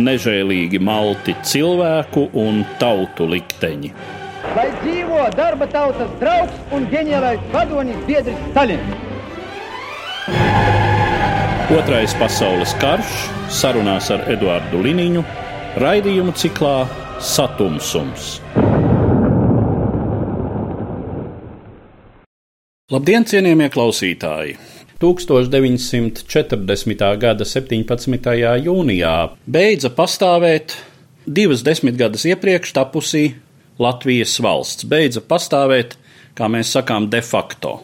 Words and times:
nežēlīgi 0.00 0.80
malti 0.82 1.34
cilvēku 1.46 2.28
un 2.38 2.62
tautu 2.80 3.26
likteņi. 3.28 3.92
Lai 4.56 4.68
dzīvo 4.82 5.22
darba 5.36 5.68
tautas 5.70 6.10
draugs 6.20 6.74
un 6.74 6.88
ģeniālais 6.92 7.40
vadonis 7.52 7.98
biedrs 8.08 8.38
Stalins! 8.50 9.10
Otrais 11.72 12.12
pasaules 12.20 12.74
karš 12.82 13.12
sarunās 13.52 14.10
ar 14.12 14.26
Eduardu 14.32 14.82
Liniņu 14.84 15.22
raidījumu 15.80 16.34
ciklā 16.36 16.74
Satumsums. 17.22 18.34
Labdien, 22.92 23.24
cienījamie 23.24 23.70
klausītāji! 23.72 24.58
1940. 25.02 27.18
gada 27.18 27.44
17. 27.44 28.62
jūnijā 28.62 29.30
beidza 29.50 29.90
pastāvēt 29.90 30.76
divas 31.26 31.64
desmitgades 31.66 32.22
iepriekš 32.30 32.70
tapusī 32.76 33.34
Latvijas 33.82 34.38
valsts. 34.44 34.86
Beidza 34.86 35.18
pastāvēt, 35.26 35.96
kā 36.38 36.46
mēs 36.46 36.70
sakām, 36.76 37.10
de 37.10 37.18
facto. 37.26 37.82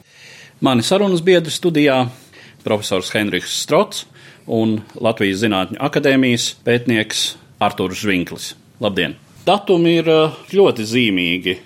Mani 0.63 0.87
sarunas 0.87 1.19
biedri 1.27 1.51
studijā- 1.51 2.07
profesors 2.67 3.11
Henrichs 3.15 3.65
Strots 3.65 4.05
un 4.47 4.83
Latvijas 4.95 5.43
Zinātņu 5.43 5.77
akadēmijas 5.79 6.55
pētnieks 6.65 7.37
Artūrs 7.61 8.05
Žvinklis. 8.05 8.55
Labdien! 8.81 9.17
Datumi 9.47 9.99
ir 9.99 10.09
eh, 10.09 10.31
ļoti 10.53 10.83
zīmīgi. 10.87 11.59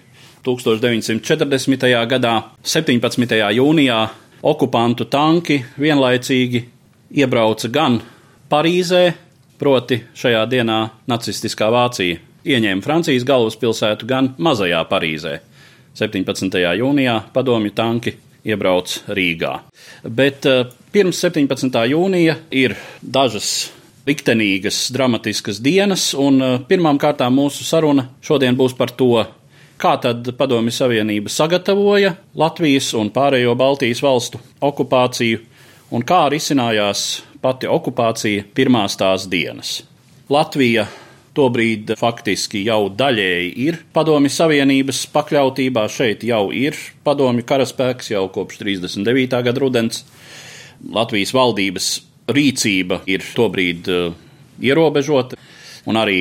1940. 0.44 2.06
gadā, 2.08 2.42
17. 2.64 3.52
jūnijā, 3.52 4.10
okupantu 4.42 5.06
tanki 5.10 5.60
vienlaicīgi 5.78 6.64
iebrauca 7.16 7.70
gan 7.72 8.00
Parīzē, 8.52 9.12
proti 9.58 10.00
šajā 10.18 10.42
dienā 10.50 10.78
nacistiskā 11.08 11.70
Vācija 11.72 12.18
ieņēma 12.44 12.82
Francijas 12.84 13.24
galvaspilsētu, 13.26 14.06
gan 14.08 14.32
mazajā 14.42 14.82
Parīzē. 14.90 15.38
17. 15.98 16.58
jūnijā 16.80 17.18
padomju 17.32 17.72
tanki 17.76 18.16
iebrauc 18.48 18.94
Rīgā. 19.12 19.52
Bet 20.08 20.48
uh, 20.50 20.64
pirms 20.92 21.20
17. 21.22 21.78
jūnija 21.92 22.38
ir 22.50 22.74
dažas 23.02 23.70
liktenīgas, 24.08 24.88
dramatiskas 24.94 25.60
dienas, 25.62 26.10
un 26.18 26.40
uh, 26.42 26.56
pirmām 26.68 26.98
kārtām 27.00 27.36
mūsu 27.38 27.66
saruna 27.68 28.08
šodien 28.24 28.58
būs 28.58 28.74
par 28.78 28.90
to, 28.96 29.22
Kā 29.82 29.96
tad 29.98 30.28
Padomju 30.38 30.70
Savienība 30.70 31.30
sagatavoja 31.32 32.12
Latvijas 32.38 32.92
un 32.94 33.08
pārējo 33.10 33.56
Baltijas 33.58 33.98
valstu 34.04 34.38
okupāciju, 34.62 35.40
un 35.90 36.04
kā 36.06 36.20
risinājās 36.30 37.00
pati 37.42 37.66
okupācija 37.66 38.44
pirmās 38.54 38.94
tās 39.00 39.24
dienas? 39.26 39.80
Latvija 40.30 40.84
tobrīd 41.34 41.90
faktiski 41.98 42.62
jau 42.68 42.92
daļēji 42.94 43.48
ir 43.64 43.80
Padomju 43.96 44.30
Savienības 44.30 45.00
pakļautībā. 45.16 45.88
Šeit 45.90 46.22
jau 46.28 46.44
ir 46.54 46.78
Padomju 47.02 47.42
karaspēks 47.48 48.12
jau 48.12 48.28
kopš 48.30 48.60
39. 48.62 49.42
gada 49.48 49.64
rudens. 49.64 50.04
Latvijas 50.94 51.34
valdības 51.34 51.88
rīcība 52.30 53.00
ir 53.10 53.26
tobrīd 53.34 53.90
uh, 53.90 54.14
ierobežota, 54.62 55.40
un 55.90 55.98
arī 55.98 56.20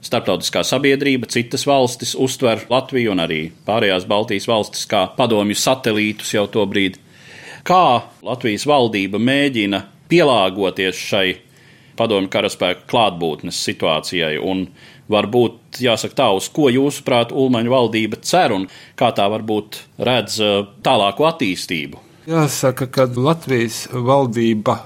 Startautiskā 0.00 0.62
sabiedrība, 0.64 1.28
citas 1.28 1.66
valstis 1.68 2.14
uztver 2.16 2.62
Latviju 2.72 3.12
un 3.12 3.20
arī 3.20 3.40
pārējās 3.66 4.06
Baltijas 4.08 4.48
valstis 4.48 4.86
kā 4.88 5.04
padomju 5.16 5.58
satelītus 5.60 6.32
jau 6.32 6.46
to 6.48 6.64
brīdi. 6.68 7.00
Kā 7.68 8.00
Latvijas 8.24 8.64
valdība 8.68 9.20
mēģina 9.20 9.82
pielāgoties 10.08 10.96
šai 10.96 11.26
padomju 12.00 12.32
karaspēka 12.32 12.86
klātbūtnes 12.88 13.60
situācijai 13.66 14.38
un 14.40 14.64
varbūt 15.10 15.82
jāsaka 15.84 16.16
tā, 16.22 16.28
uz 16.32 16.48
ko 16.54 16.70
jūsuprāt 16.72 17.34
Ulmaņa 17.36 17.72
valdība 17.72 18.20
cer 18.24 18.54
un 18.56 18.68
kā 18.98 19.10
tā 19.16 19.26
varbūt 19.32 19.82
redz 20.00 20.38
uh, 20.40 20.62
tālāku 20.86 21.26
attīstību? 21.28 22.00
Jāsaka, 22.30 22.88
ka 22.94 23.08
Latvijas 23.16 23.84
valdība 23.92 24.78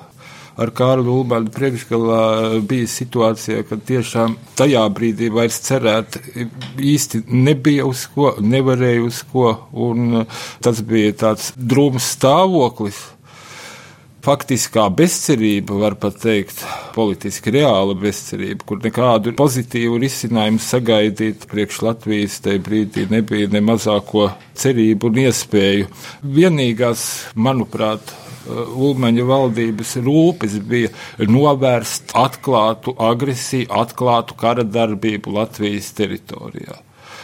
ar 0.60 0.70
Kārlu 0.74 1.18
Ulmanu 1.20 1.50
priekšgalā 1.54 2.60
bija 2.68 2.90
situācija, 2.90 3.64
kad 3.68 3.82
tiešām 3.88 4.36
tajā 4.58 4.84
brīdī 4.94 5.30
vairs 5.34 5.58
cerēt 5.66 6.18
īsti 6.78 7.24
nebija 7.30 7.86
uz 7.88 8.06
ko, 8.14 8.34
nevarēja 8.40 9.02
uz 9.06 9.24
ko, 9.32 9.56
un 9.72 10.24
tas 10.64 10.84
bija 10.86 11.16
tāds 11.24 11.50
drūms 11.56 12.14
stāvoklis 12.16 13.02
faktiskā 14.24 14.86
bezcerība, 14.96 15.76
var 15.82 15.98
pat 16.00 16.16
teikt, 16.22 16.62
politiski 16.94 17.52
reāla 17.58 17.96
bezcerība, 17.98 18.64
kur 18.64 18.80
nekādu 18.80 19.34
pozitīvu 19.36 19.98
risinājumu 20.00 20.62
sagaidīt 20.64 21.44
priekš 21.50 21.82
Latvijas 21.84 22.38
tajā 22.44 22.62
brīdī 22.64 23.04
nebija 23.10 23.50
ne 23.52 23.60
mazāko 23.64 24.30
cerību 24.60 25.10
un 25.10 25.20
iespēju. 25.26 25.90
Vienīgās, 26.38 27.04
manuprāt, 27.36 28.14
Ulmaņa 28.46 29.24
valdības 29.28 29.94
rūpes 30.04 30.58
bija 30.68 30.90
novērst 31.30 32.12
atklātu 32.18 32.96
agresiju, 33.00 33.70
atklātu 33.72 34.36
kara 34.40 34.64
darbību 34.64 35.32
Latvijas 35.38 35.92
teritorijā. 35.96 36.80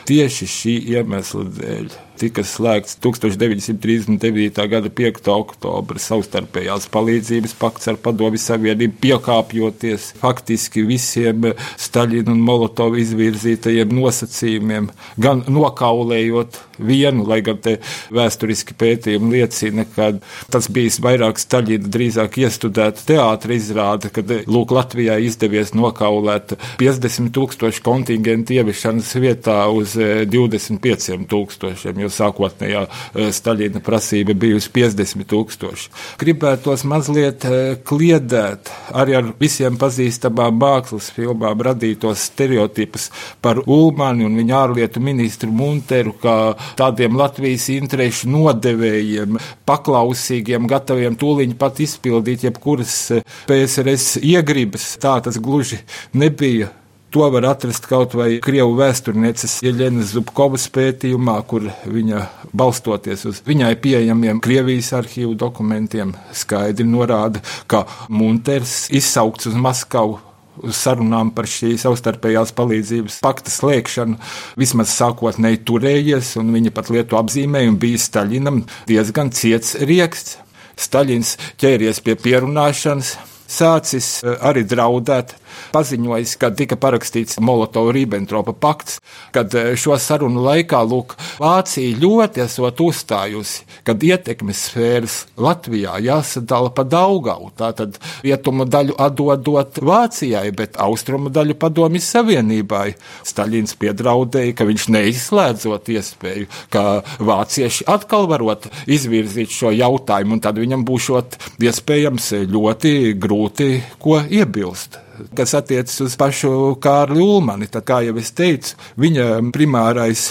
Tieši 0.08 0.48
šī 0.48 0.76
iemesla 0.97 1.44
dēļ 1.58 1.91
tika 2.20 2.44
slēgts 2.44 2.98
1939. 3.00 4.60
gada 4.70 4.91
5. 5.00 5.28
oktobra 5.32 6.00
savstarpējās 6.03 6.88
palīdzības 6.92 7.54
pakts 7.60 7.88
ar 7.91 7.98
Padomju 8.03 8.41
Savienību, 8.41 8.98
piekāpjoties 9.00 10.10
faktiski 10.20 10.84
visiem 10.88 11.50
Staļina 11.81 12.34
un 12.34 12.42
Molotova 12.44 13.00
izvirzītajiem 13.00 13.94
nosacījumiem, 13.97 14.91
gan 15.20 15.44
nokaulējot 15.48 16.60
vienu, 16.81 17.25
lai 17.28 17.41
gan 17.44 17.60
te 17.60 17.76
vēsturiski 18.14 18.76
pētījumi 18.81 19.34
liecina, 19.37 19.87
ka 19.94 20.12
tas 20.52 20.69
bija 20.72 20.92
vairāk 21.04 21.41
Staļina 21.41 21.88
drīzāk 21.92 22.41
iestudēta 22.44 23.04
teātra 23.12 23.56
izrāde, 23.56 24.12
kad 24.12 24.32
lūk 24.50 24.75
Latvijā 24.76 25.19
izdevies 25.25 25.72
nokaulēt 25.76 26.56
50 26.81 27.32
tūkstošu 27.37 27.84
kontingentu 27.87 28.56
ieviešanas 28.58 29.12
vietā 29.20 29.62
uz 29.72 29.97
25 29.97 31.10
eh, 31.14 31.26
tūkstošiem, 31.31 32.00
sākotnējā 32.15 32.82
eh, 32.87 33.31
Staļina 33.34 33.82
prasība 33.84 34.34
bijusi 34.38 34.71
50 34.75 35.28
tūkstoši. 35.31 35.90
Gribētos 36.20 36.84
mazliet 36.88 37.46
eh, 37.49 37.76
kliedēt 37.87 38.73
arī 38.96 39.17
ar 39.20 39.31
visiem 39.40 39.79
pazīstamām 39.81 40.58
mākslas 40.61 41.11
filmām 41.14 41.62
radītos 41.67 42.26
stereotipus 42.31 43.11
par 43.43 43.62
Ulmani 43.67 44.26
un 44.29 44.38
viņa 44.40 44.58
ārlietu 44.64 45.02
ministru 45.05 45.50
Munteru 45.55 46.17
kā 46.20 46.37
tādiem 46.79 47.17
Latvijas 47.19 47.69
interešu 47.75 48.31
nodevējiem, 48.32 49.38
paklausīgiem, 49.69 50.69
gataviem 50.70 51.17
tūliņ 51.20 51.56
pat 51.61 51.81
izpildīt 51.84 52.49
jebkuras 52.49 52.99
eh, 53.17 53.25
PSRS 53.49 54.20
iegribas. 54.25 54.93
Tā 55.00 55.19
tas 55.25 55.40
gluži 55.40 55.81
nebija. 56.12 56.73
To 57.10 57.26
var 57.30 57.42
atrast 57.50 57.88
kaut 57.90 58.12
vai 58.14 58.36
Krievu 58.38 58.76
vēsturnieces 58.78 59.56
Jeļenas 59.66 60.12
Zubkovas 60.14 60.68
pētījumā, 60.70 61.34
kur 61.50 61.64
viņa 61.82 62.20
balstoties 62.54 63.24
uz 63.26 63.40
viņai 63.46 63.72
pieejamiem 63.82 64.38
Krievijas 64.38 64.92
arhīvu 64.94 65.34
dokumentiem 65.34 66.12
skaidri 66.30 66.86
norāda, 66.86 67.42
ka 67.66 67.82
Munters 68.14 68.84
izsaukts 68.94 69.50
uz 69.50 69.56
Maskavu 69.58 70.20
uz 70.62 70.76
sarunām 70.78 71.32
par 71.34 71.48
šī 71.50 71.72
savstarpējās 71.82 72.54
palīdzības 72.54 73.18
pakta 73.24 73.50
slēgšanu 73.50 74.20
vismaz 74.60 74.94
sākotnēji 74.94 75.64
turējies, 75.66 76.36
un 76.38 76.54
viņa 76.54 76.74
pat 76.76 76.92
lietu 76.94 77.18
apzīmējumu 77.18 77.80
bija 77.80 78.04
Staļinam 78.04 78.62
diezgan 78.90 79.34
ciets 79.34 79.74
rieksts. 79.82 80.38
Staļins 80.80 81.34
ķēries 81.60 82.00
pie 82.06 82.14
pierunāšanas, 82.22 83.16
sācis 83.50 84.20
eh, 84.22 84.36
arī 84.46 84.64
draudēt 84.68 85.34
paziņojis, 85.75 86.37
kad 86.41 86.56
tika 86.58 86.79
parakstīts 86.81 87.41
Molotova-Ribbentropa 87.44 88.55
pakts, 88.58 89.00
kad 89.35 89.55
eh, 89.55 89.73
šo 89.79 89.99
sarunu 90.00 90.44
laikā 90.47 90.82
lūk, 90.87 91.17
Vācija 91.41 91.99
ļoti 92.00 92.44
esot 92.44 92.81
uzstājusi, 92.85 93.64
kad 93.87 94.02
ietekmes 94.05 94.67
sfēras 94.69 95.17
Latvijā 95.41 95.97
jāsadala 96.05 96.73
pa 96.75 96.85
Daugavu. 96.85 97.50
Tātad 97.58 97.99
rietumu 98.25 98.67
daļu 98.69 98.97
atdodot 99.00 99.81
Vācijai, 99.85 100.49
bet 100.56 100.79
austrumu 100.81 101.32
daļu 101.32 101.56
padomjas 101.61 102.11
Savienībai. 102.14 102.94
Staļins 103.26 103.76
piedraudēja, 103.81 104.56
ka 104.58 104.67
viņš 104.69 104.88
neizslēdzot 104.94 105.93
iespēju, 105.96 106.49
ka 106.73 106.85
vācieši 107.19 107.87
atkal 107.91 108.29
varot 108.31 108.69
izvirzīt 108.91 109.53
šo 109.55 109.75
jautājumu, 109.75 110.37
un 110.37 110.44
tad 110.44 110.61
viņam 110.61 110.87
būšot 110.88 111.38
iespējams 111.61 112.32
ļoti 112.50 112.96
grūti 113.20 113.70
ko 114.00 114.20
iebilst 114.29 115.00
kas 115.37 115.55
attiecas 115.58 116.00
uz 116.05 116.17
pašu 116.20 116.76
Kārli 116.82 117.22
Ulmani. 117.25 117.69
Tad, 117.70 117.87
kā 117.88 118.00
jau 118.06 118.17
es 118.20 118.32
teicu, 118.37 118.76
viņa 119.00 119.28
primārais 119.55 120.31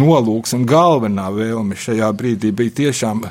nolūks 0.00 0.56
un 0.56 0.66
galvenā 0.68 1.30
vēlme 1.34 1.78
šajā 1.78 2.10
brīdī 2.16 2.52
bija 2.56 2.76
tiešām 2.84 3.24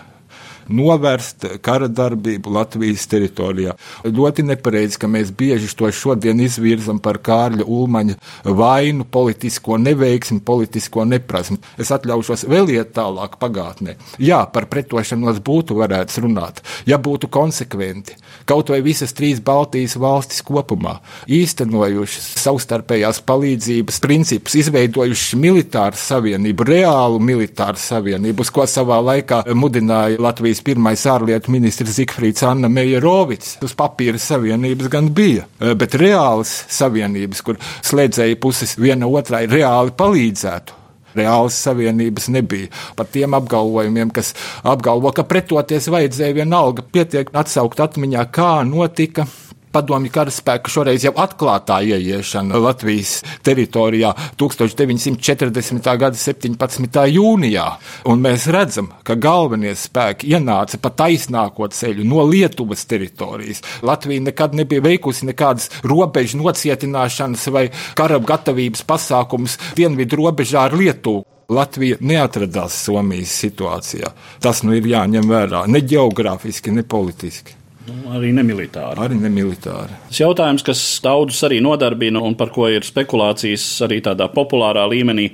novērst 0.69 1.45
kara 1.65 1.89
darbību 1.89 2.53
Latvijas 2.53 3.07
teritorijā. 3.09 3.75
Ļoti 4.05 4.45
nepareizi, 4.51 4.99
ka 5.01 5.09
mēs 5.11 5.31
bieži 5.35 5.69
to 5.77 5.89
šodien 5.93 6.41
izvirzam 6.43 7.01
par 7.03 7.19
Kārļa 7.25 7.65
Ulmaņa 7.65 8.17
vainu, 8.45 9.07
politisko 9.09 9.79
neveiksmi, 9.81 10.41
politisko 10.45 11.05
neprasmi. 11.09 11.59
Es 11.81 11.91
atļaušos 11.95 12.45
vēl 12.49 12.69
iet 12.75 12.93
tālāk 12.97 13.39
pagātnē. 13.41 13.97
Jā, 14.21 14.43
par 14.53 14.69
pretošanos 14.71 15.41
būtu 15.45 15.77
varēts 15.79 16.21
runāt, 16.23 16.63
ja 16.89 17.01
būtu 17.01 17.31
konsekventi. 17.33 18.17
Kaut 18.49 18.71
vai 18.73 18.79
visas 18.81 19.13
trīs 19.13 19.37
Baltijas 19.45 19.93
valstis 20.01 20.41
kopumā 20.45 20.95
īstenojušas 21.29 22.31
savstarpējās 22.41 23.21
palīdzības 23.29 23.99
principus, 24.01 24.55
izveidojušas 24.57 25.37
militāru 25.37 25.99
savienību, 25.99 26.65
reālu 26.71 27.21
militāru 27.21 27.77
savienību, 27.77 28.45
uz 28.45 28.53
ko 28.55 28.65
savā 28.69 28.97
laikā 29.05 29.43
mudināja 29.53 30.17
Latvijas 30.23 30.63
pirmais 30.65 31.05
ārlietu 31.09 31.53
ministrs 31.53 31.99
Zikfrīds 31.99 32.45
Anna 32.49 32.71
Mejerovics. 32.73 33.57
Uz 33.65 33.77
papīra 33.77 34.17
savienības 34.21 34.89
gan 34.89 35.13
bija, 35.13 35.45
bet 35.77 35.99
reālas 35.99 36.63
savienības, 36.73 37.45
kur 37.45 37.61
slēdzēja 37.61 38.41
puses 38.41 38.77
viena 38.81 39.09
otrai 39.09 39.45
reāli 39.51 39.93
palīdzētu. 39.99 40.78
Reālas 41.17 41.57
savienības 41.65 42.29
nebija. 42.33 42.69
Par 42.95 43.09
tiem 43.09 43.33
apgalvojumiem, 43.37 44.13
kas 44.13 44.33
apgalvo, 44.67 45.11
ka 45.15 45.25
pretoties 45.27 45.89
vajadzēja 45.91 46.41
vienalga, 46.41 46.85
pietiek 46.85 47.31
atsaukt 47.33 47.81
atmiņā, 47.85 48.25
kā 48.35 48.51
notika 48.67 49.25
padomju 49.71 50.11
karaspēka 50.13 50.71
šoreiz 50.71 51.05
jau 51.05 51.13
atklātā 51.21 51.79
ieiešana 51.85 52.59
Latvijas 52.61 53.19
teritorijā 53.45 54.11
1940. 54.39 55.89
gada 56.01 56.17
17. 56.17 56.99
jūnijā. 57.13 57.65
Un 58.09 58.23
mēs 58.25 58.47
redzam, 58.53 58.91
ka 59.03 59.17
galvenie 59.19 59.75
spēki 59.77 60.33
ienāca 60.33 60.79
pa 60.81 60.93
taisnāko 61.03 61.69
ceļu 61.73 62.07
no 62.07 62.25
Lietuvas 62.29 62.85
teritorijas. 62.89 63.63
Latvija 63.85 64.25
nekad 64.29 64.57
nebija 64.57 64.85
veikusi 64.85 65.29
nekādas 65.29 65.69
robežu 65.83 66.41
nocietināšanas 66.41 67.49
vai 67.53 67.67
kara 67.97 68.19
gatavības 68.19 68.85
pasākumus 68.89 69.59
dienvidu 69.77 70.23
robežā 70.23 70.67
ar 70.69 70.77
Lietuvu. 70.77 71.25
Latvija 71.49 71.97
neatradās 72.05 72.75
Somijas 72.85 73.31
situācijā. 73.41 74.11
Tas 74.41 74.61
nu 74.61 74.75
ir 74.77 74.85
jāņem 74.85 75.25
vērā 75.29 75.63
ne 75.67 75.81
geogrāfiski, 75.81 76.73
ne 76.75 76.85
politiski. 76.85 77.58
Nu, 77.89 78.13
arī 78.13 78.29
nemilitāri. 78.35 79.01
Arī 79.01 79.17
nemilitāri. 79.19 79.97
Tas 80.09 80.21
jautājums, 80.21 80.63
kas 80.65 80.81
daudzus 81.03 81.41
arī 81.47 81.59
nodarbina 81.63 82.21
un 82.25 82.35
par 82.37 82.53
ko 82.53 82.67
ir 82.69 82.85
spekulācijas 82.85 83.65
arī 83.87 83.99
tādā 84.05 84.29
populārā 84.33 84.85
līmenī, 84.91 85.31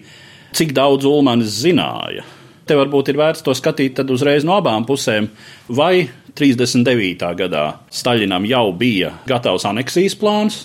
cik 0.55 0.73
daudz 0.75 1.07
Ulmanis 1.09 1.59
zināja. 1.65 2.23
Te 2.65 2.77
varbūt 2.77 3.11
ir 3.11 3.19
vērts 3.19 3.43
to 3.45 3.53
skatīt 3.53 3.99
uzreiz 4.09 4.45
no 4.47 4.55
abām 4.57 4.87
pusēm. 4.87 5.27
Vai 5.67 6.07
39. 6.35 7.27
gadā 7.37 7.65
Staļinam 7.93 8.47
jau 8.49 8.71
bija 8.75 9.13
gatavs 9.29 9.67
aneksijas 9.69 10.17
plāns, 10.19 10.63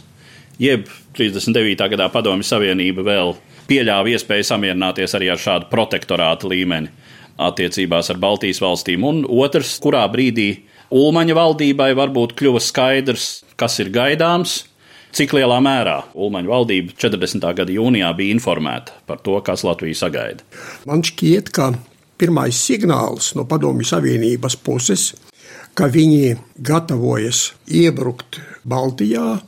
jeb 0.59 0.89
39. 1.19 1.91
gadā 1.93 2.09
Padomju 2.13 2.47
Savienība 2.47 3.05
vēl 3.07 3.35
pieļāva 3.71 4.15
iespēju 4.15 4.47
samierināties 4.49 5.15
arī 5.19 5.29
ar 5.31 5.43
šādu 5.43 5.69
protektorātu 5.71 6.51
līmeni 6.51 6.91
attiecībās 7.41 8.11
ar 8.13 8.19
Baltijas 8.21 8.61
valstīm, 8.63 9.05
un 9.07 9.23
otrs, 9.25 9.77
kurā 9.83 10.03
brīdī 10.13 10.51
Ulmaņa 10.91 11.35
valdībai 11.39 11.93
varbūt 11.95 12.33
kļuva 12.39 12.59
skaidrs, 12.59 13.45
kas 13.55 13.79
ir 13.79 13.93
gaidāms, 13.95 14.65
cik 15.15 15.37
lielā 15.37 15.61
mērā 15.63 16.01
Ulmaņa 16.19 16.51
valdība 16.51 16.97
40. 16.99 17.47
gada 17.61 17.75
jūnijā 17.75 18.11
bija 18.19 18.35
informēta 18.35 18.97
par 19.07 19.23
to, 19.23 19.37
kas 19.47 19.63
Latviju 19.67 19.95
sagaida. 19.95 20.43
Man 20.91 21.05
šķiet, 21.07 21.53
ka 21.55 21.71
pirmais 22.19 22.59
signāls 22.59 23.37
no 23.39 23.47
Padomju 23.47 23.87
Savienības 23.87 24.59
puses, 24.67 25.13
ka 25.79 25.87
viņi 25.87 26.35
gatavojas 26.59 27.53
iebrukt 27.71 28.41
Baltijā, 28.67 29.39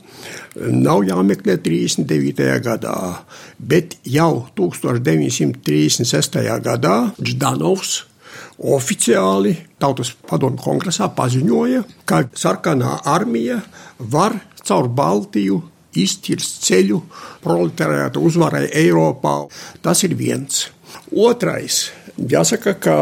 nav 0.55 1.03
jāmeklē 1.03 1.57
39. 1.59 2.47
gadā, 2.63 2.95
bet 3.59 3.97
jau 4.07 4.47
1936. 4.55 6.39
gadā 6.63 6.97
Ždanovs 7.19 8.05
oficiāli 8.59 9.55
Tautas 9.81 10.13
padomju 10.29 10.61
kongresā 10.63 11.09
paziņoja, 11.15 11.83
ka 12.05 12.23
sarkanā 12.37 12.99
armija 13.09 13.59
var 13.99 14.37
caur 14.63 14.87
Baltiju 14.87 15.59
izcirst 15.99 16.63
ceļu 16.65 17.01
proletariāta 17.43 18.21
uzvarai 18.23 18.69
Eiropā. 18.71 19.43
Tas 19.83 20.05
ir 20.07 20.15
viens. 20.17 20.69
Otrais, 21.11 21.89
jāsaka, 22.17 22.77
ka 22.79 22.97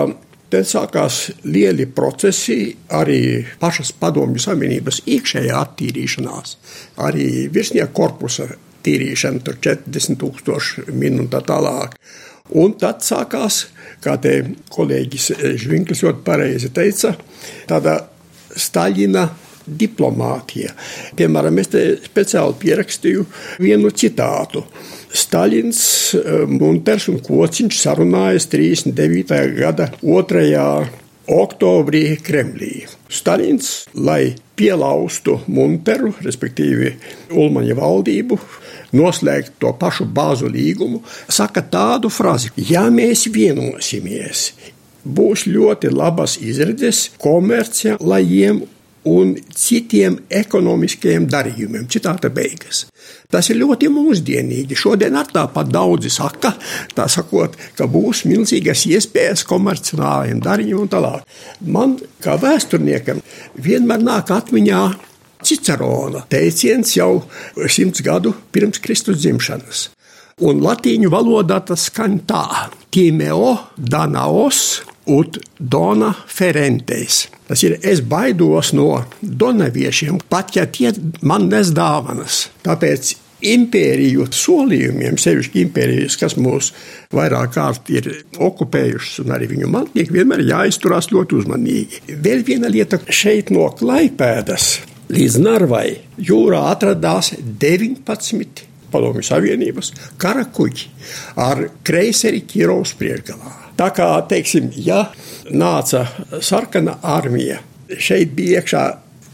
Te 0.51 0.65
sākās 0.68 1.30
lieli 1.48 1.86
procesi, 1.88 2.74
arī 2.92 3.39
pašas 3.62 3.94
padomju 3.95 4.42
savienības 4.44 4.98
iekšējā 5.07 5.56
attīrīšanās, 5.56 6.57
arī 7.06 7.27
virsnieku 7.56 7.94
korpusa 7.95 8.50
tīrīšana, 8.83 9.39
tur 9.45 9.62
40 9.63 10.19
tūkstoši 10.19 10.83
un 10.92 11.30
tā 11.31 11.39
tālāk. 11.48 11.95
Un 12.59 12.75
tad 12.75 13.00
sākās, 13.07 13.62
kā 14.01 14.18
te 14.21 14.33
kolēģis 14.74 15.31
Žvinklis 15.62 16.03
ļoti 16.06 16.25
pareizi 16.25 16.71
teica, 16.74 17.15
tāda 17.69 18.00
Staļina 18.51 19.27
diplomātija. 19.65 20.74
Piemēram, 21.15 21.60
es 21.62 21.70
te 21.72 21.84
speciāli 22.03 22.58
pierakstīju 22.63 23.25
vienu 23.62 23.91
citātu. 23.96 24.65
Staļins, 25.12 25.84
Munters 26.51 27.08
un 27.12 27.22
Kociņš 27.24 27.77
sarunājas 27.84 28.50
39. 28.51 29.39
gada 29.60 29.91
2. 30.01 30.65
oktobrī 31.31 32.03
Kremlī. 32.25 32.86
Staļins, 33.12 33.72
lai 34.01 34.34
pielaustu 34.58 35.38
Munteru, 35.51 36.12
respektīvi 36.25 36.96
Ulmaņa 37.38 37.77
valdību, 37.77 38.39
noslēgt 38.98 39.57
to 39.62 39.71
pašu 39.79 40.05
bāzu 40.05 40.50
līgumu, 40.51 41.01
saka 41.29 41.63
tādu 41.63 42.12
frāzi: 42.12 42.51
Ja 42.55 42.88
mēs 42.93 43.27
vienosimies, 43.31 44.51
būs 45.05 45.48
ļoti 45.50 45.91
labas 45.93 46.38
izredzes 46.41 47.10
komerciālajiem 47.21 48.62
un 49.10 49.33
citiem 49.57 50.19
ekonomiskiem 50.29 51.25
darījumiem. 51.29 51.88
Citāta 51.89 52.29
beigas. 52.29 52.86
Tas 53.31 53.50
ir 53.50 53.57
ļoti 53.62 53.89
mūsdienīgi. 53.89 54.77
Šodien 54.77 55.15
ar 55.17 55.29
tāpat 55.31 55.71
daudzi 55.74 56.12
saka, 56.13 56.53
tā 56.95 57.07
sakot, 57.10 57.55
ka 57.77 57.88
būs 57.89 58.25
milzīgas 58.29 58.86
iespējas 58.91 59.45
komerciālajiem 59.50 60.41
darījumiem 60.43 60.86
un 60.86 60.91
tālāk. 60.91 61.39
Man, 61.65 61.98
kā 62.21 62.38
vēsturniekam, 62.41 63.24
vienmēr 63.57 64.05
nāk 64.05 64.33
atmiņā 64.36 64.83
Cicerona 65.43 66.25
teiciens 66.29 66.95
jau 66.98 67.24
simts 67.67 68.03
gadu 68.05 68.33
pirms 68.51 68.81
Kristus 68.83 69.21
dzimšanas. 69.21 69.89
Un 70.41 70.62
latīņu 70.63 71.12
valodā 71.13 71.60
tas 71.65 71.88
skan 71.89 72.21
tā: 72.29 72.69
Timeo 72.93 73.53
danaos 73.77 74.81
ut 75.12 75.38
dona 75.57 76.13
ferentes. 76.27 77.27
Tas 77.48 77.63
ir, 77.65 77.77
es 77.83 78.01
baidos 78.01 78.71
no 78.77 79.03
donaviešiem, 79.21 80.21
pat 80.29 80.55
ja 80.55 80.65
tie 80.65 80.93
man 81.21 81.50
nes 81.51 81.74
dāvanas. 81.75 82.48
Tāpēc 82.65 83.15
impēriju 83.41 84.27
solījumiem, 84.36 85.17
sevišķi 85.19 85.63
impērijas, 85.65 86.17
kas 86.21 86.38
mūs 86.38 86.71
vairāk 87.13 87.55
kārt 87.55 87.89
ir 87.93 88.10
okupējušas, 88.38 89.24
un 89.25 89.33
arī 89.36 89.50
viņu 89.55 89.71
mantnieki 89.74 90.15
vienmēr 90.15 90.45
jāizturās 90.45 91.10
ļoti 91.13 91.41
uzmanīgi. 91.41 92.03
Vēl 92.21 92.45
viena 92.48 92.69
lieta 92.71 93.01
šeit 93.10 93.50
no 93.53 93.67
Klaipēdas 93.77 94.75
līdz 95.12 95.39
Narvai 95.44 95.88
jūrā 96.22 96.65
atradās 96.72 97.34
19 97.39 98.68
Padomju 98.91 99.24
Savienības 99.24 99.94
kara 100.20 100.46
kuģi 100.51 100.89
ar 101.39 101.65
kreiseri 101.88 102.44
Kirovs 102.48 102.94
priekšgalā. 103.00 103.53
Tā 103.80 103.88
kā, 103.96 104.10
teiksim, 104.30 104.68
ja 104.75 105.06
nāca 105.51 106.03
sarkana 106.44 106.98
armija, 107.08 107.62
šeit 107.98 108.36
bija 108.36 108.60
iekšā 108.60 108.84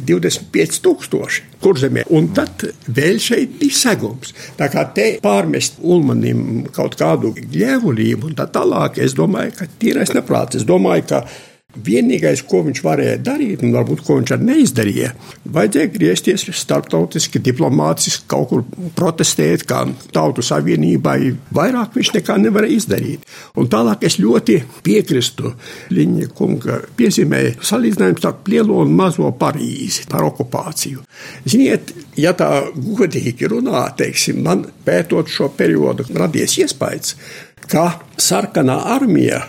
25,000 0.08 1.58
kurzemē. 1.62 2.04
Un 2.14 2.30
tad 2.38 2.68
vēl 2.94 3.18
šeit 3.22 3.58
bija 3.58 3.80
segums. 3.80 4.36
Tā 4.60 4.70
kā 4.74 4.86
te 4.94 5.08
pārmest 5.24 5.82
Ulmanim 5.82 6.68
kaut 6.74 6.96
kādu 7.00 7.34
gļēvulību 7.38 8.30
un 8.30 8.38
tā 8.38 8.46
tālāk, 8.54 9.02
es 9.02 9.18
domāju, 9.18 9.56
ka 9.58 9.70
tīrais 9.82 10.14
neprāts. 10.14 10.62
Es 10.62 10.68
domāju, 10.70 11.08
ka 11.10 11.24
Vienīgais, 11.76 12.46
ko 12.48 12.62
viņš 12.64 12.80
varēja 12.80 13.18
darīt, 13.20 13.62
un 13.62 13.74
varbūt 13.76 14.00
ko 14.08 14.16
viņš 14.18 14.32
arī 14.34 14.46
neizdarīja, 14.48 15.10
vajadzēja 15.52 15.90
griezties 15.92 16.46
starptautiski, 16.56 17.42
diplomātiski, 17.44 18.24
kaut 18.32 18.48
kur 18.50 18.64
protestēt, 18.96 19.66
kā 19.68 19.82
tautu 20.16 20.46
savienībai. 20.48 21.18
Vairāk 21.58 21.98
viņš 21.98 22.14
nekā 22.16 22.38
nevarēja 22.46 22.78
izdarīt. 22.80 23.26
Un 23.60 23.68
tālāk 23.68 24.06
es 24.08 24.16
ļoti 24.24 24.56
piekrītu 24.86 25.52
Liņa 25.92 26.30
kunga 26.38 26.80
piezīmēja 26.96 27.58
salīdzinājumu 27.60 28.24
starp 28.24 28.48
lielo 28.48 28.80
un 28.86 28.96
mazo 28.96 29.28
Parīzi 29.36 30.08
par 30.08 30.24
okupāciju. 30.30 31.04
Ziniet, 31.44 31.92
ja 32.16 32.32
tā 32.38 32.50
godīgi 32.74 33.52
runā, 33.52 33.84
teiksim, 34.00 34.40
man 34.48 34.64
pētot 34.88 35.28
šo 35.28 35.52
periodu, 35.60 36.08
radies 36.16 36.58
iespējas, 36.64 37.16
ka 37.68 37.90
sarkanā 38.22 38.80
armija 38.96 39.44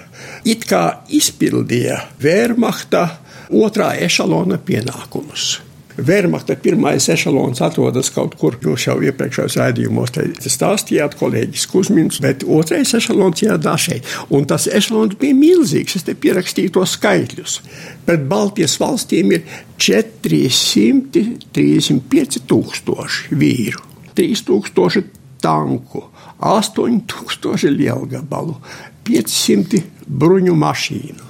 it 0.45 0.67
kā 0.69 1.01
izpildīja 1.09 2.03
Wehrmachta 2.23 3.09
otrā 3.51 3.95
ešalona 4.05 4.59
pienākumus. 4.59 5.69
Wehrmachta 5.99 6.55
pirmais 6.63 7.09
ešalons 7.11 7.59
atrodas 7.65 8.11
kaut 8.15 8.37
kur, 8.39 8.55
jūs 8.63 8.85
jau 8.87 9.01
iepriekšējos 9.03 9.57
raidījumos 9.59 10.13
stāstījāt, 10.47 11.19
kolēģis 11.19 11.67
Kusmins, 11.73 12.21
bet 12.23 12.47
otrais 12.47 12.95
ešalons 12.95 13.43
ieradās 13.43 13.83
šeit. 13.89 14.07
Un 14.31 14.47
tas 14.47 14.71
ešalons 14.71 15.19
bija 15.19 15.35
milzīgs, 15.35 15.99
es 15.99 16.07
te 16.07 16.15
pierakstīju 16.15 16.71
tos 16.79 16.95
skaitļus. 16.95 17.59
Pret 18.07 18.23
Baltijas 18.31 18.79
valstīm 18.79 19.35
ir 19.35 19.43
435 19.83 22.47
tūkstoši 22.47 23.35
vīru, 23.43 23.83
3000 24.15 25.03
tanku, 25.43 26.07
8000 26.39 27.75
lielgabalu, 27.75 28.55
500 29.09 29.83
bruņu 30.09 30.55
mašīnu. 30.59 31.25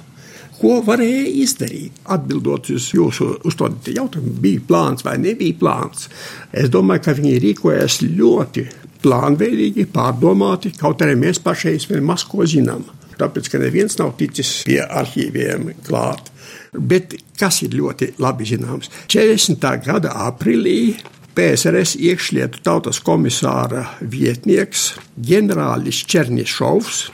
Ko 0.59 0.81
varēja 0.83 1.23
izdarīt? 1.39 2.01
Atbildot 2.11 2.67
uz 2.75 2.89
jūsu 2.91 3.29
uzdotiem 3.47 4.01
jautājumiem, 4.01 4.39
bija 4.43 4.63
plāns 4.67 5.05
vai 5.07 5.15
nebija 5.21 5.55
plāns. 5.61 6.09
Es 6.51 6.67
domāju, 6.73 7.05
ka 7.05 7.15
viņi 7.15 7.37
rīkojas 7.45 8.01
ļoti 8.03 8.65
plānveidīgi, 8.99 9.87
pārdomāti, 9.93 10.73
kaut 10.75 11.05
arī 11.05 11.15
mēs 11.19 11.39
pašreiz 11.43 11.87
vēl 11.87 12.03
maz 12.03 12.25
ko 12.27 12.43
zinām. 12.43 12.83
Tāpēc, 13.19 13.47
ka 13.51 13.59
neviens 13.59 13.95
nav 13.99 14.13
ticis 14.19 14.51
pie 14.67 14.81
arhīviem 14.83 15.71
klāt. 15.87 16.27
Bet 16.75 17.15
kas 17.39 17.61
ir 17.63 17.75
ļoti 17.79 18.13
labi 18.19 18.47
zināms? 18.47 18.91
40. 19.11 19.63
gada 19.85 20.11
aprīlī 20.27 20.97
PSRS 21.35 21.95
iekšlietu 22.03 22.59
tautas 22.67 22.99
komisāra 23.03 23.85
vietnieks 24.01 24.89
ģenerālis 25.23 26.03
Černišovs 26.09 27.05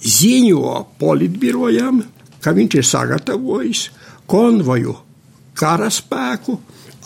ziņo 0.00 0.74
politbirojam, 1.00 2.02
ka 2.40 2.54
viņš 2.56 2.76
ir 2.80 2.86
sagatavojis 2.86 3.86
konvoju 4.30 4.94
karaspēku, 5.60 6.56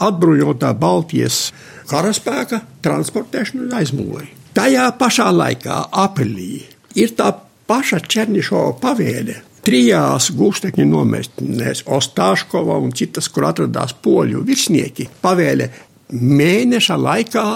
atbruņotā 0.05 0.73
Baltijas 0.79 1.49
karaspēka 1.91 2.61
transportēšanu 2.85 3.69
uz 3.69 3.75
aizmuguri. 3.81 4.31
Tajā 4.55 4.87
pašā 4.99 5.31
laikā, 5.35 5.81
aprīlī, 6.05 6.63
ir 6.95 7.15
tā 7.19 7.33
paša 7.67 8.05
Černišova 8.07 8.77
pavēle. 8.83 9.41
Trijās 9.65 10.29
gūstekņu 10.37 10.85
nometnēs, 10.91 11.87
Ostāškova 11.89 12.77
un 12.85 12.93
citas, 12.93 13.31
kur 13.33 13.49
atradās 13.49 13.95
poļu 14.05 14.43
virsnieki, 14.45 15.09
pavēle 15.25 15.71
mēneša 16.13 16.99
laikā 17.01 17.47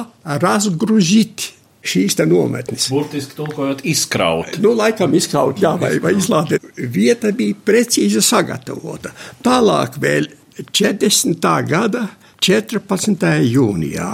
razgruzīt 0.40 1.50
šīs 1.85 2.18
nometnes. 2.26 2.88
Burtiski 2.90 3.37
tulkojot, 3.38 3.85
izkraut. 3.85 4.58
Nu, 4.62 4.75
laikam 4.76 5.14
izkraut, 5.14 5.61
jā, 5.62 5.75
vai, 5.80 5.97
vai 6.02 6.14
izlādēt. 6.18 6.64
Vieta 6.76 7.32
bija 7.32 7.56
precīzi 7.64 8.23
sagatavota. 8.25 9.12
Tālāk 9.44 9.99
vēl 10.02 10.28
40. 10.58 11.49
gada 11.68 12.08
14. 12.42 13.26
jūnijā 13.47 14.12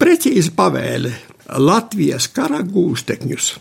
precīzi 0.00 0.52
pavēle 0.56 1.12
Latvijas 1.62 2.28
kara 2.32 2.62
gūstekņus 2.64 3.52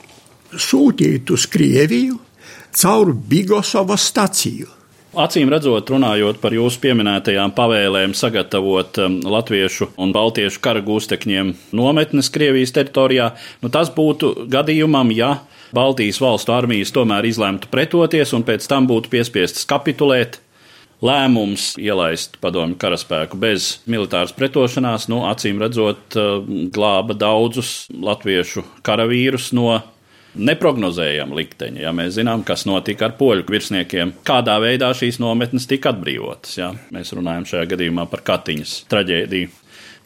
sūtīt 0.59 1.31
uz 1.31 1.47
Krieviju 1.51 2.19
caur 2.75 3.13
Bigosovas 3.13 4.07
staciju. 4.11 4.80
Acīm 5.11 5.49
redzot, 5.51 5.89
runājot 5.91 6.37
par 6.39 6.53
jūsu 6.55 6.79
pieminētajām 6.85 7.51
pavēlēm 7.51 8.13
sagatavot 8.15 8.95
um, 9.03 9.17
latviešu 9.27 9.89
un 9.99 10.13
baltiešu 10.15 10.61
kara 10.63 10.79
gūstekņiem 10.85 11.49
nometnes 11.75 12.29
Krievijas 12.31 12.71
teritorijā, 12.77 13.33
nu 13.59 13.71
tas 13.73 13.91
būtu 13.91 14.47
gadījumam, 14.47 15.11
ja 15.11 15.33
Baltijas 15.75 16.21
valstu 16.23 16.55
armijas 16.55 16.95
tomēr 16.95 17.27
izlemtu 17.27 17.67
pretoties 17.73 18.31
un 18.31 18.47
pēc 18.47 18.69
tam 18.71 18.87
būtu 18.87 19.11
piespiestas 19.11 19.67
kapitulēt. 19.67 20.39
Lēmums 21.03 21.73
ielaist 21.81 22.37
padomju 22.39 22.77
karaspēku 22.79 23.35
bez 23.41 23.81
militāras 23.91 24.31
pretošanās, 24.37 25.09
nu, 25.11 25.25
acīm 25.27 25.59
redzot, 25.59 26.15
uh, 26.15 26.39
glāba 26.71 27.19
daudzus 27.19 27.89
latviešu 27.91 28.63
karavīrus 28.87 29.51
no 29.57 29.81
neprognozējama 30.35 31.35
likteņa. 31.35 31.81
Ja 31.83 31.93
mēs 31.95 32.15
zinām, 32.17 32.45
kas 32.47 32.65
notika 32.69 33.09
ar 33.09 33.15
poļu 33.19 33.47
virsniekiem, 33.51 34.13
kādā 34.27 34.57
veidā 34.63 34.91
šīs 34.95 35.19
nometnes 35.23 35.67
tika 35.69 35.91
atbrīvotas. 35.91 36.57
Ja? 36.59 36.71
Mēs 36.95 37.13
runājam 37.17 37.47
šajā 37.49 37.71
gadījumā 37.73 38.07
par 38.11 38.23
Katiņas 38.27 38.77
traģēdiju. 38.91 39.57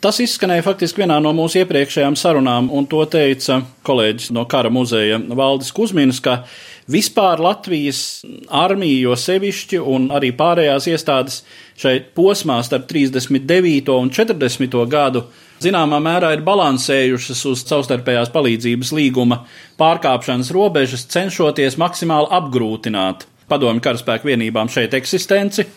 Tas 0.03 0.19
izskanēja 0.21 0.61
faktiski 0.65 1.01
vienā 1.01 1.15
no 1.23 1.31
mūsu 1.33 1.61
iepriekšējām 1.63 2.17
sarunām, 2.19 2.67
un 2.69 2.85
to 2.89 2.99
teica 3.09 3.61
kolēģis 3.87 4.33
no 4.35 4.43
Kara 4.49 4.69
muzeja 4.69 5.17
Valdis 5.17 5.71
Kusmins, 5.73 6.19
ka 6.21 6.43
vispār 6.91 7.41
Latvijas 7.41 8.25
armija, 8.53 8.99
jo 9.07 9.15
sevišķi, 9.17 9.79
un 9.81 10.11
arī 10.13 10.29
pārējās 10.37 10.89
iestādes 10.91 11.39
šeit 11.79 12.11
posmā 12.17 12.59
starp 12.67 12.85
39. 12.91 13.95
un 13.95 14.11
40. 14.13 14.77
gadu 14.91 15.25
zināmā 15.63 15.99
mērā 16.03 16.33
ir 16.35 16.43
balansējušas 16.45 17.45
uz 17.51 17.63
savstarpējās 17.67 18.33
palīdzības 18.33 18.91
līguma 18.95 19.43
pārkāpšanas 19.79 20.51
robežas, 20.55 21.07
cenšoties 21.11 21.79
maksimāli 21.81 22.31
apgrūtināt 22.39 23.27
padomju 23.51 23.83
karaspēku 23.85 24.31
vienībām 24.31 24.71
šeit 24.71 24.95
eksistenci. 24.97 25.67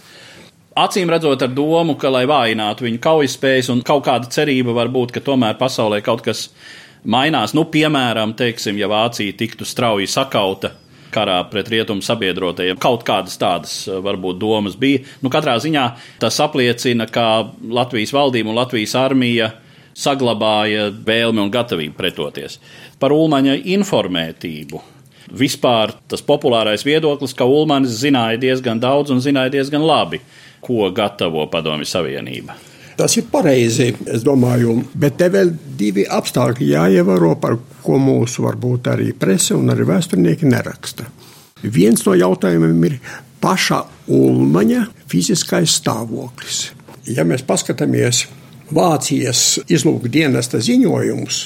Acīm 0.79 1.11
redzot, 1.11 1.43
ar 1.43 1.51
domu, 1.51 1.97
ka, 1.99 2.11
lai 2.15 2.23
vājinātu 2.31 2.87
viņu 2.87 3.01
kaujaspējas, 3.03 3.71
un 3.75 3.83
kaut 3.87 4.05
kāda 4.07 4.31
cerība 4.31 4.77
var 4.77 4.91
būt, 4.95 5.17
ka 5.17 5.25
tomēr 5.27 5.59
pasaulē 5.59 5.99
kaut 6.07 6.23
kas 6.27 6.49
mainās. 7.03 7.55
Nu, 7.57 7.67
piemēram, 7.73 8.37
teiksim, 8.39 8.79
ja 8.79 8.87
Vācija 8.91 9.35
tiktu 9.39 9.67
strauji 9.67 10.07
sakauta 10.11 10.77
karā 11.13 11.39
pret 11.51 11.71
rietumu 11.73 12.05
sabiedrotajiem. 12.05 12.79
Kaut 12.81 13.05
kādas 13.09 13.39
tādas 13.41 13.75
eh, 13.89 13.97
varbūt 14.05 14.39
domas 14.41 14.77
bija. 14.79 15.03
Nu, 15.25 15.33
katrā 15.33 15.57
ziņā 15.63 15.87
tas 16.23 16.39
apliecina, 16.45 17.09
ka 17.11 17.49
Latvijas 17.65 18.13
valdība 18.15 18.53
un 18.53 18.61
Latvijas 18.61 18.95
armija 18.99 19.51
saglabāja 19.99 20.89
vēlmi 20.93 21.43
un 21.43 21.51
gatavību 21.53 21.97
pretoties. 21.99 22.59
Par 22.99 23.15
Ulmaņa 23.15 23.59
informētību. 23.77 24.81
Vispār 25.39 25.93
tas 26.09 26.23
populārais 26.25 26.85
viedoklis, 26.87 27.35
ka 27.37 27.45
Ulmanis 27.45 27.99
zināja 28.01 28.39
diezgan 28.41 28.81
daudz 28.81 29.13
un 29.13 29.21
zināja 29.21 29.59
diezgan 29.59 29.85
labi, 29.85 30.23
ko 30.65 30.89
gatavo 30.95 31.45
Padomju 31.51 31.89
Savienība. 31.89 32.57
Tas 32.99 33.15
ir 33.15 33.29
pareizi, 33.31 33.93
es 34.11 34.25
domāju, 34.27 34.73
bet 34.99 35.21
te 35.21 35.29
vēl 35.31 35.53
divi 35.79 36.03
apstākļi 36.03 36.73
jāievēro, 36.73 37.37
par 37.39 37.55
ko 37.85 37.99
mūsu 38.03 38.43
varbūt 38.43 38.91
arī 38.91 39.13
prese 39.15 39.55
un 39.55 39.71
arī 39.71 39.87
vēsturnieki 39.87 40.49
neraksta. 40.51 41.07
Viens 41.63 42.03
no 42.07 42.17
jautājumiem 42.19 42.83
ir 42.89 42.97
paša 43.43 43.85
Ulmaņa 44.15 44.89
fiziskais 45.11 45.77
stāvoklis. 45.79 46.73
Ja 47.07 47.23
mēs 47.29 47.45
paskatāmies 47.47 48.25
Vācijas 48.75 49.59
izlūkdienesta 49.73 50.61
ziņojumus 50.61 51.39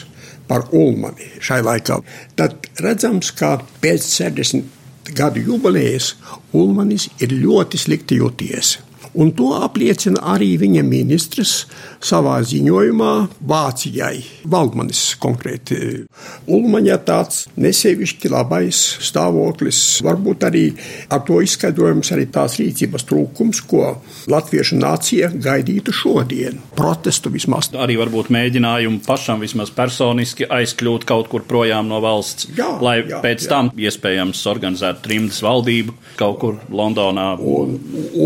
par 0.49 0.67
Ulmani 0.75 1.29
šai 1.43 1.61
laikā, 1.62 2.00
tad 2.37 2.67
redzams, 2.83 3.31
ka 3.38 3.57
pēc 3.83 4.09
60 4.19 5.12
gadu 5.17 5.43
jubilejas 5.47 6.14
Ulmanis 6.52 7.09
ir 7.23 7.35
ļoti 7.45 7.79
slikti 7.79 8.19
jūties. 8.19 8.76
Un 9.12 9.28
to 9.37 9.50
apliecina 9.61 10.23
arī 10.33 10.54
viņa 10.57 10.83
ministrs 10.87 11.66
savā 12.00 12.38
ziņojumā 12.49 13.11
Vācijai. 13.45 14.23
Valdmanis 14.49 15.02
konkrēti. 15.21 16.07
Ulmaņa 16.49 16.97
tāds 17.04 17.42
nesevišķi 17.61 18.31
labais 18.33 18.78
stāvoklis, 19.04 19.81
varbūt 20.04 20.47
arī 20.49 20.64
ar 21.12 21.21
to 21.26 21.42
izskaidrojums 21.45 22.12
arī 22.16 22.25
tās 22.33 22.57
rīcības 22.61 23.04
trūkums, 23.09 23.61
ko 23.69 23.99
latviešu 24.33 24.78
nācija 24.81 25.28
gaidītu 25.37 25.92
šodien. 25.92 26.62
Protestu 26.78 27.33
vismaz. 27.35 27.69
Arī 27.76 27.99
varbūt 28.00 28.33
mēģinājumu 28.33 29.02
pašam 29.04 29.45
vismaz 29.45 29.75
personiski 29.76 30.49
aizkļūt 30.49 31.07
kaut 31.09 31.28
kur 31.33 31.45
projām 31.49 31.90
no 31.92 32.00
valsts, 32.02 32.49
jā, 32.57 32.71
lai 32.83 32.99
jā, 33.02 33.21
pēc 33.25 33.45
jā. 33.45 33.52
tam 33.52 33.71
iespējams 33.76 34.40
organizētu 34.49 35.04
trimdas 35.04 35.42
valdību 35.45 35.97
kaut 36.16 36.40
kur 36.40 36.59
Londonā. 36.73 37.35
Un 37.37 37.76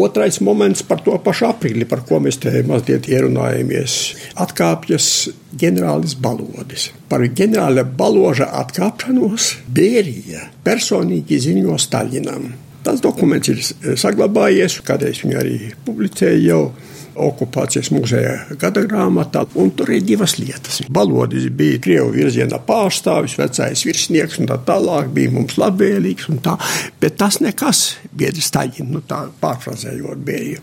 otrais 0.03 0.39
moments 0.45 0.76
dokuments 0.77 0.83
par 0.89 1.01
to 1.05 1.17
pašu 1.23 1.47
aprīli, 1.49 1.87
par 1.87 2.05
ko 2.05 2.21
mēs 2.21 2.39
te 2.41 2.63
mazliet 2.67 3.09
ierunājamies. 3.09 4.17
Atkāpjas 4.37 5.31
ģenerālis 5.57 6.17
Balodis. 6.21 6.93
Par 7.09 7.21
ģenerāla 7.21 7.85
Baloža 7.85 8.51
atkāpšanos 8.63 9.57
Bērija 9.69 10.51
personīgi 10.65 11.39
ziņo 11.41 11.79
Staļinam. 11.79 12.53
Tas 12.85 13.01
dokuments 13.01 13.49
ir 13.49 13.63
saglabājies, 13.97 14.81
kādreiz 14.87 15.23
viņu 15.25 15.39
arī 15.39 15.73
publicēja 15.85 16.39
jau 16.47 16.73
okupācijas 17.17 17.91
muzeja 17.95 18.35
gada 18.61 18.83
grāmatā, 18.87 19.45
tur 19.53 19.93
ir 19.93 20.05
divas 20.07 20.37
lietas. 20.41 20.83
Balodis 20.93 21.49
bija 21.57 21.81
Krievu 21.83 22.13
virziena 22.15 22.61
pārstāvis, 22.63 23.37
vecais 23.41 23.85
virsnieks, 23.87 24.41
un 24.41 24.51
tā 24.51 24.59
tālāk 24.69 25.11
bija 25.17 25.33
mums 25.35 25.57
labvēlīgs, 25.61 26.29
tā, 26.45 26.57
bet 27.01 27.19
tas 27.21 27.41
nekas, 27.45 27.85
biedri 28.17 28.45
Staļina, 28.45 28.89
nu 28.91 29.03
tā 29.07 29.23
pārfrazējot 29.41 30.23
bija. 30.27 30.63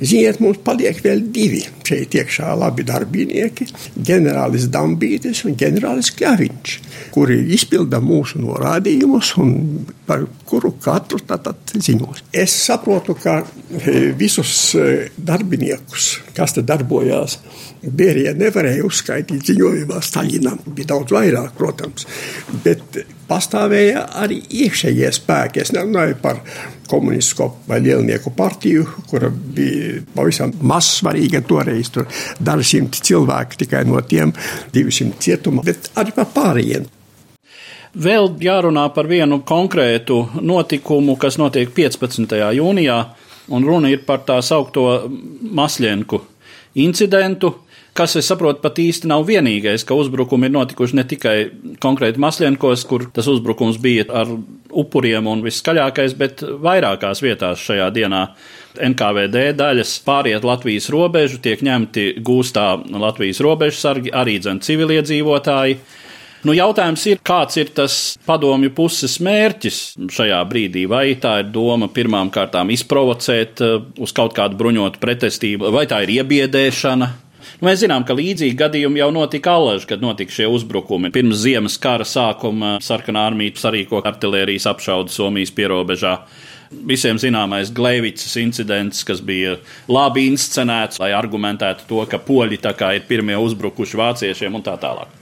Ziniet, 0.00 0.40
mums 0.42 0.62
paliek 0.64 1.00
vēl 1.04 1.26
divi 1.34 1.62
šeit 1.86 2.14
iekšā 2.14 2.52
labi 2.58 2.84
darbinieki- 2.86 3.66
ģenerālis 4.08 4.68
Dambītis 4.70 5.44
un 5.44 5.56
ģenerālis 5.58 6.12
Kļaviņš, 6.16 6.76
kuri 7.14 7.40
izpilda 7.56 8.00
mūsu 8.00 8.40
norādījumus 8.44 9.36
un 9.42 9.86
par 10.06 10.24
kuru 10.46 10.72
katru 10.82 11.18
tātad 11.26 11.56
ziņos. 11.74 12.22
Es 12.32 12.54
saprotu, 12.66 13.14
ka 13.14 13.42
e, 13.42 14.12
visus 14.18 14.74
e, 14.74 15.10
darbiniekus 15.16 15.89
cilvēkus, 15.90 16.34
kas 16.34 16.54
te 16.54 16.62
darbojās. 16.62 17.38
Bērija 17.82 18.34
nevarēja 18.34 18.84
uzskaitīt 18.84 19.46
ziņojumā 19.50 20.00
Staļinam. 20.02 20.58
Bija 20.66 20.94
daudz 20.94 21.12
vairāk, 21.12 21.54
protams, 21.56 22.06
bet 22.64 23.04
pastāvēja 23.28 24.06
arī 24.20 24.40
iekšējie 24.50 25.10
spēki. 25.12 25.60
Es 25.60 25.72
nerunāju 25.72 26.16
par 26.20 26.40
komunistisko 26.90 27.62
vai 27.68 27.80
lielnieku 27.80 28.32
partiju, 28.36 28.86
kura 29.08 29.30
bija 29.30 30.02
pavisam 30.14 30.52
mazsvarīga 30.60 31.42
toreiz. 31.42 31.90
Tur 31.90 32.06
daži 32.38 32.64
simti 32.64 33.00
cilvēki 33.02 33.64
tikai 33.64 33.84
no 33.84 34.00
tiem 34.00 34.32
200 34.72 35.18
cietuma, 35.20 35.62
bet 35.62 35.90
arī 35.96 36.12
par 36.14 36.26
pārējiem. 36.34 36.88
Vēl 37.90 38.28
jārunā 38.38 38.84
par 38.94 39.08
vienu 39.10 39.40
konkrētu 39.42 40.28
notikumu, 40.40 41.16
kas 41.18 41.40
notiek 41.40 41.72
15. 41.74 42.36
jūnijā 42.54 43.00
un 43.50 43.66
runa 43.66 43.90
ir 43.92 44.04
par 44.06 44.24
tā 44.26 44.38
saukto 44.44 44.86
Masļenku 45.60 46.22
incidentu, 46.74 47.54
kas, 47.96 48.14
es 48.16 48.28
saprotu, 48.30 48.60
pat 48.62 48.78
īsti 48.78 49.08
nav 49.10 49.26
vienīgais, 49.28 49.84
ka 49.86 49.96
uzbrukumi 49.98 50.48
ir 50.48 50.54
notikuši 50.54 50.98
ne 50.98 51.04
tikai 51.08 51.36
konkrēti 51.82 52.22
Masļenkos, 52.22 52.84
kur 52.88 53.08
tas 53.14 53.28
uzbrukums 53.30 53.80
bija 53.82 54.06
ar 54.22 54.30
upuriem 54.70 55.26
un 55.30 55.42
viskaļākais, 55.44 56.14
bet 56.18 56.44
vairākās 56.62 57.22
vietās 57.24 57.62
šajā 57.66 57.90
dienā. 57.94 58.26
NKVD 58.86 59.48
daļas 59.58 59.96
pāriet 60.06 60.46
Latvijas 60.46 60.86
robežu, 60.94 61.40
tiek 61.42 61.62
ņemti 61.66 62.12
gūstā 62.22 62.68
Latvijas 63.02 63.42
robežsargi, 63.42 64.14
arī 64.14 64.38
dzen 64.38 64.62
civiliedzīvotāji. 64.62 65.80
Nu, 66.40 66.54
jautājums 66.56 67.02
ir, 67.10 67.18
kāds 67.20 67.58
ir 67.60 67.68
tas 67.76 67.94
padomju 68.24 68.70
puses 68.72 69.18
mērķis 69.20 69.80
šajā 70.08 70.38
brīdī? 70.48 70.86
Vai 70.88 71.10
tā 71.20 71.34
ir 71.42 71.50
doma 71.52 71.90
pirmām 71.92 72.30
kārtām 72.32 72.72
izprovocēt 72.72 73.60
uh, 73.60 73.82
uz 74.00 74.14
kaut 74.16 74.32
kādu 74.38 74.56
bruņotu 74.60 75.02
pretestību, 75.02 75.68
vai 75.74 75.84
tā 75.90 76.00
ir 76.06 76.14
iebiedēšana? 76.20 77.10
Nu, 77.60 77.68
mēs 77.68 77.82
zinām, 77.82 78.06
ka 78.08 78.16
līdzīgi 78.16 78.56
gadījumi 78.56 79.02
jau 79.02 79.10
notika 79.12 79.52
Allaž, 79.58 79.84
kad 79.88 80.00
notika 80.00 80.32
šie 80.32 80.48
uzbrukumi. 80.48 81.12
Pirms 81.12 81.42
ziemas 81.42 81.76
kara 81.80 82.08
sākuma 82.08 82.78
sarkanā 82.84 83.26
armija 83.28 83.60
sarīko 83.60 84.00
artilērijas 84.00 84.70
apšaudu 84.72 85.12
Somijas 85.12 85.52
pierobežā. 85.52 86.16
Visiem 86.88 87.20
zināmais 87.20 87.72
Gleivicas 87.74 88.32
incidents, 88.40 89.04
kas 89.04 89.20
bija 89.20 89.58
labi 89.92 90.28
inscenēts, 90.30 91.02
lai 91.02 91.12
argumentētu 91.18 91.88
to, 91.90 92.04
ka 92.08 92.22
poļi 92.22 92.62
ir 92.96 93.08
pirmie 93.08 93.36
uzbrukuši 93.36 93.98
vāciešiem 94.06 94.56
un 94.56 94.64
tā 94.64 94.80
tālāk. 94.80 95.19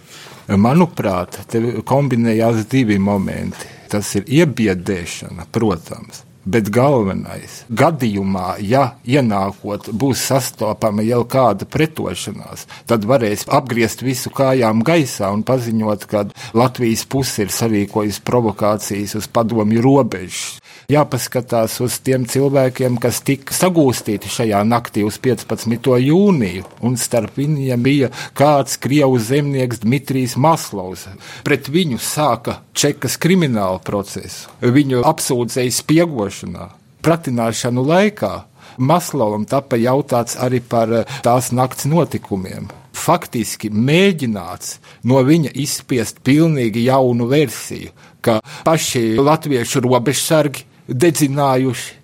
Manuprāt, 0.56 1.42
te 1.50 1.60
kombinējās 1.84 2.64
divi 2.72 2.96
momenti. 2.98 3.74
Tas 3.88 4.14
ir 4.16 4.24
iebiedēšana, 4.28 5.46
protams, 5.52 6.22
Bet 6.48 6.70
galvenais, 6.72 7.64
gadījumā, 7.76 8.54
ja 8.64 8.94
ienākot, 9.04 9.90
būs 9.92 10.22
sastopama 10.30 11.04
jau 11.04 11.20
kāda 11.28 11.66
pretošanās, 11.68 12.62
tad 12.88 13.04
varēs 13.10 13.44
apgriezt 13.52 14.00
visu 14.06 14.32
kājām 14.32 14.80
gaisā 14.86 15.28
un 15.34 15.42
paziņot, 15.44 16.06
ka 16.08 16.24
Latvijas 16.56 17.04
puse 17.04 17.44
ir 17.44 17.52
sarīkojusi 17.52 18.24
provokācijas 18.24 19.18
uz 19.20 19.28
padomju 19.28 19.84
robežas 19.84 20.56
jāpaskatās 20.88 21.74
uz 21.84 21.98
tiem 22.00 22.22
cilvēkiem, 22.24 22.94
kas 22.96 23.18
tika 23.20 23.52
sagūstīti 23.52 24.30
šajā 24.32 24.62
naktī 24.64 25.02
uz 25.04 25.18
15. 25.20 25.90
jūniju, 26.00 26.62
un 26.80 26.94
starp 26.96 27.36
viņiem 27.36 27.82
bija 27.84 28.08
kāds 28.32 28.78
krievu 28.80 29.18
zemnieks 29.20 29.82
Dmitrijs 29.82 30.38
Maslovs. 30.40 31.04
Pret 31.44 31.68
viņu 31.68 32.00
sāka 32.00 32.62
Čekas 32.72 33.18
kriminālu 33.20 33.82
procesu. 33.84 34.48
Viņu 34.64 35.02
apsūdzēja 35.04 35.74
spiegošanā, 35.76 36.70
pratināšanu 37.04 37.84
laikā. 37.84 38.32
Maslovam 38.80 39.44
tika 39.44 39.76
jautāts 39.76 40.40
arī 40.40 40.62
par 40.64 41.02
tās 41.20 41.52
nakts 41.52 41.84
notikumiem 41.84 42.72
faktiski 42.98 43.68
mēģināts 43.70 44.78
no 45.06 45.20
viņa 45.22 45.52
izspiest 45.62 46.18
pilnīgi 46.26 46.88
jaunu 46.88 47.28
versiju, 47.30 47.92
ka 48.20 48.40
paši 48.66 49.12
latviešu 49.22 49.84
robežsargi 49.84 50.67
dedzinājuši 50.88 51.94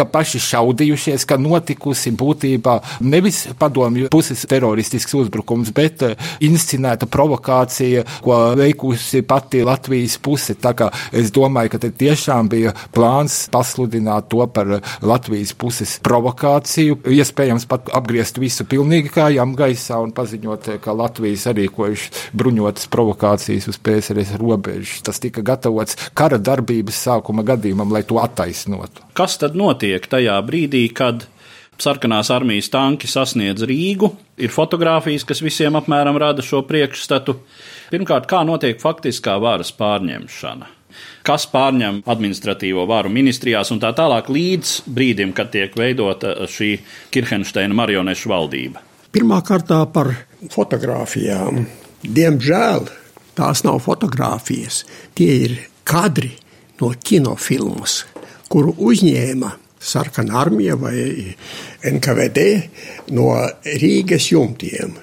ka 0.00 0.06
paši 0.08 0.40
šaudījušies, 0.40 1.26
ka 1.28 1.36
notikusi 1.40 2.12
būtībā 2.16 2.78
nevis 3.04 3.42
padomju 3.60 4.08
puses 4.12 4.46
teroristisks 4.48 5.14
uzbrukums, 5.18 5.72
bet 5.76 6.04
eh, 6.06 6.30
inscenēta 6.46 7.08
provokācija, 7.10 8.06
ko 8.24 8.38
veikusi 8.56 9.20
pati 9.28 9.64
Latvijas 9.66 10.16
puse. 10.22 10.56
Tā 10.60 10.72
kā 10.76 10.88
es 11.16 11.32
domāju, 11.34 11.74
ka 11.74 11.82
te 11.82 11.90
tiešām 11.92 12.48
bija 12.52 12.72
plāns 12.94 13.42
pasludināt 13.52 14.30
to 14.32 14.46
par 14.54 14.78
Latvijas 15.04 15.52
puses 15.58 15.98
provokāciju, 16.04 17.00
iespējams 17.10 17.68
pat 17.70 17.92
apgriezt 17.96 18.40
visu 18.40 18.64
pilnīgi 18.68 19.12
kājām 19.12 19.52
gaisā 19.58 20.00
un 20.00 20.14
paziņot, 20.16 20.72
ka 20.84 20.96
Latvijas 20.96 21.46
arī 21.52 21.68
kojuši 21.72 22.32
bruņotas 22.40 22.88
provokācijas 22.92 23.68
uz 23.70 23.80
PSRS 23.84 24.38
robežas. 24.40 25.04
Tas 25.04 25.20
tika 25.20 25.44
gatavots 25.44 25.98
kara 26.16 26.40
darbības 26.40 27.04
sākuma 27.08 27.44
gadījumam, 27.46 27.92
lai 27.92 28.04
to 28.06 28.20
attaisnotu. 28.22 29.09
Kas 29.20 29.34
tad 29.36 29.52
notiek? 29.52 30.06
tajā 30.08 30.38
brīdī, 30.40 30.86
kad 30.96 31.26
sarkanās 31.76 32.30
armijas 32.32 32.70
tanki 32.72 33.04
sasniedz 33.04 33.66
Rīgu. 33.68 34.08
Ir 34.40 34.48
fotografijas, 34.54 35.26
kas 35.28 35.42
visiem 35.44 35.76
apmēram 35.76 36.16
rada 36.16 36.40
šo 36.40 36.62
priekšstatu. 36.64 37.34
Pirmkārt, 37.92 38.24
kā 38.30 38.40
notiek 38.48 38.80
faktiskā 38.80 39.34
varas 39.42 39.74
pārņemšana? 39.76 40.70
Kas 41.28 41.44
pārņem 41.52 42.00
administratīvo 42.08 42.86
varu 42.88 43.12
ministrijās 43.12 43.68
un 43.74 43.82
tā 43.84 43.92
tālāk 43.92 44.32
līdz 44.32 44.72
brīdim, 44.88 45.36
kad 45.36 45.52
tiek 45.52 45.76
veidota 45.76 46.32
šī 46.48 46.72
Kirchensteina 47.12 47.76
marionešu 47.76 48.32
valdība? 48.32 48.80
Pirmā 49.12 49.42
kārtā 49.44 49.82
par 49.92 50.14
fotografijām. 50.48 51.66
Diemžēl 52.08 52.88
tās 53.36 53.66
nav 53.68 53.82
fotografijas, 53.84 54.86
tie 55.12 55.34
ir 55.44 55.58
kadri 55.84 56.32
no 56.80 56.94
kinofilmas, 57.04 58.06
kuru 58.50 58.74
uzņēma 58.90 59.52
sarkanā 59.80 60.36
armija 60.42 60.76
vai 60.76 60.96
NKVD 61.86 62.46
no 63.16 63.30
Rīgas 63.64 64.30
jumtiem. 64.32 64.96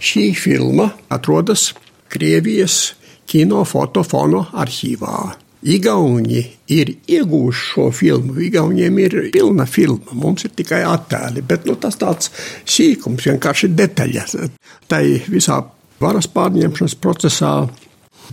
Šī 0.00 0.30
filma 0.36 0.88
atrodas 1.12 1.72
Krievijas 2.10 2.94
kinofotofonu 3.30 4.44
arhīvā. 4.52 5.18
Igauni 5.64 6.42
ir 6.76 6.90
ieguvuši 7.08 7.62
šo 7.70 7.86
filmu. 7.96 8.34
Igauniem 8.44 8.98
ir 9.00 9.14
pilna 9.32 9.64
filma, 9.64 10.12
mums 10.12 10.44
ir 10.44 10.52
tikai 10.56 10.82
attēli, 10.84 11.40
bet 11.40 11.64
nu, 11.64 11.78
tas 11.80 11.96
tāds 12.00 12.28
sīkums, 12.68 13.24
vienkārši 13.30 13.72
detaļas. 13.72 14.36
Tai 14.92 15.02
visā 15.32 15.62
varas 16.04 16.28
pārņemšanas 16.28 16.98
procesā 17.00 17.54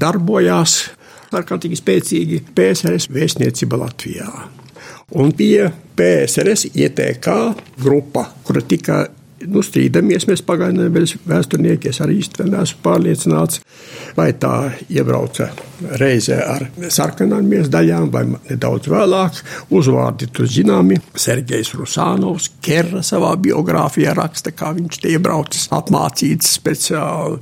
darbojās 0.01 0.81
ārkārtīgi 1.31 1.79
spēcīgi 1.79 2.41
PSRS 2.55 3.07
vēstniecība 3.15 3.79
Latvijā. 3.85 4.31
Un 5.11 5.33
bija 5.37 5.71
PSRS 5.95 6.71
ITK 6.73 7.27
grupa, 7.81 8.29
kura 8.47 8.61
tika 8.63 9.03
nu, 9.49 9.61
strīdamies. 9.65 10.27
Mēs 10.29 10.43
pagājušajā 10.45 10.77
nedēļā 10.77 11.19
vēsturnieki 11.29 11.89
es 11.91 11.99
arī 12.03 12.19
īsti 12.21 12.47
neesmu 12.49 12.81
pārliecināts, 12.85 13.61
vai 14.17 14.29
tā 14.39 14.53
iebrauca 14.91 15.49
reizē 16.01 16.37
ar 16.45 16.67
sarkanām 16.93 17.49
daļām, 17.73 18.11
vai 18.13 18.25
nedaudz 18.33 18.91
vēlāk. 18.91 19.41
Uzvārdi 19.73 20.29
tur 20.33 20.49
zināmi. 20.49 20.99
Sergejs 21.15 21.73
Rusānovs, 21.77 22.51
Kerra 22.63 23.03
savā 23.05 23.33
biogrāfijā 23.41 24.15
raksta, 24.17 24.53
kā 24.55 24.73
viņš 24.77 25.01
te 25.01 25.15
iebraucis, 25.15 25.67
apmācīts 25.75 26.55
speciāli. 26.59 27.41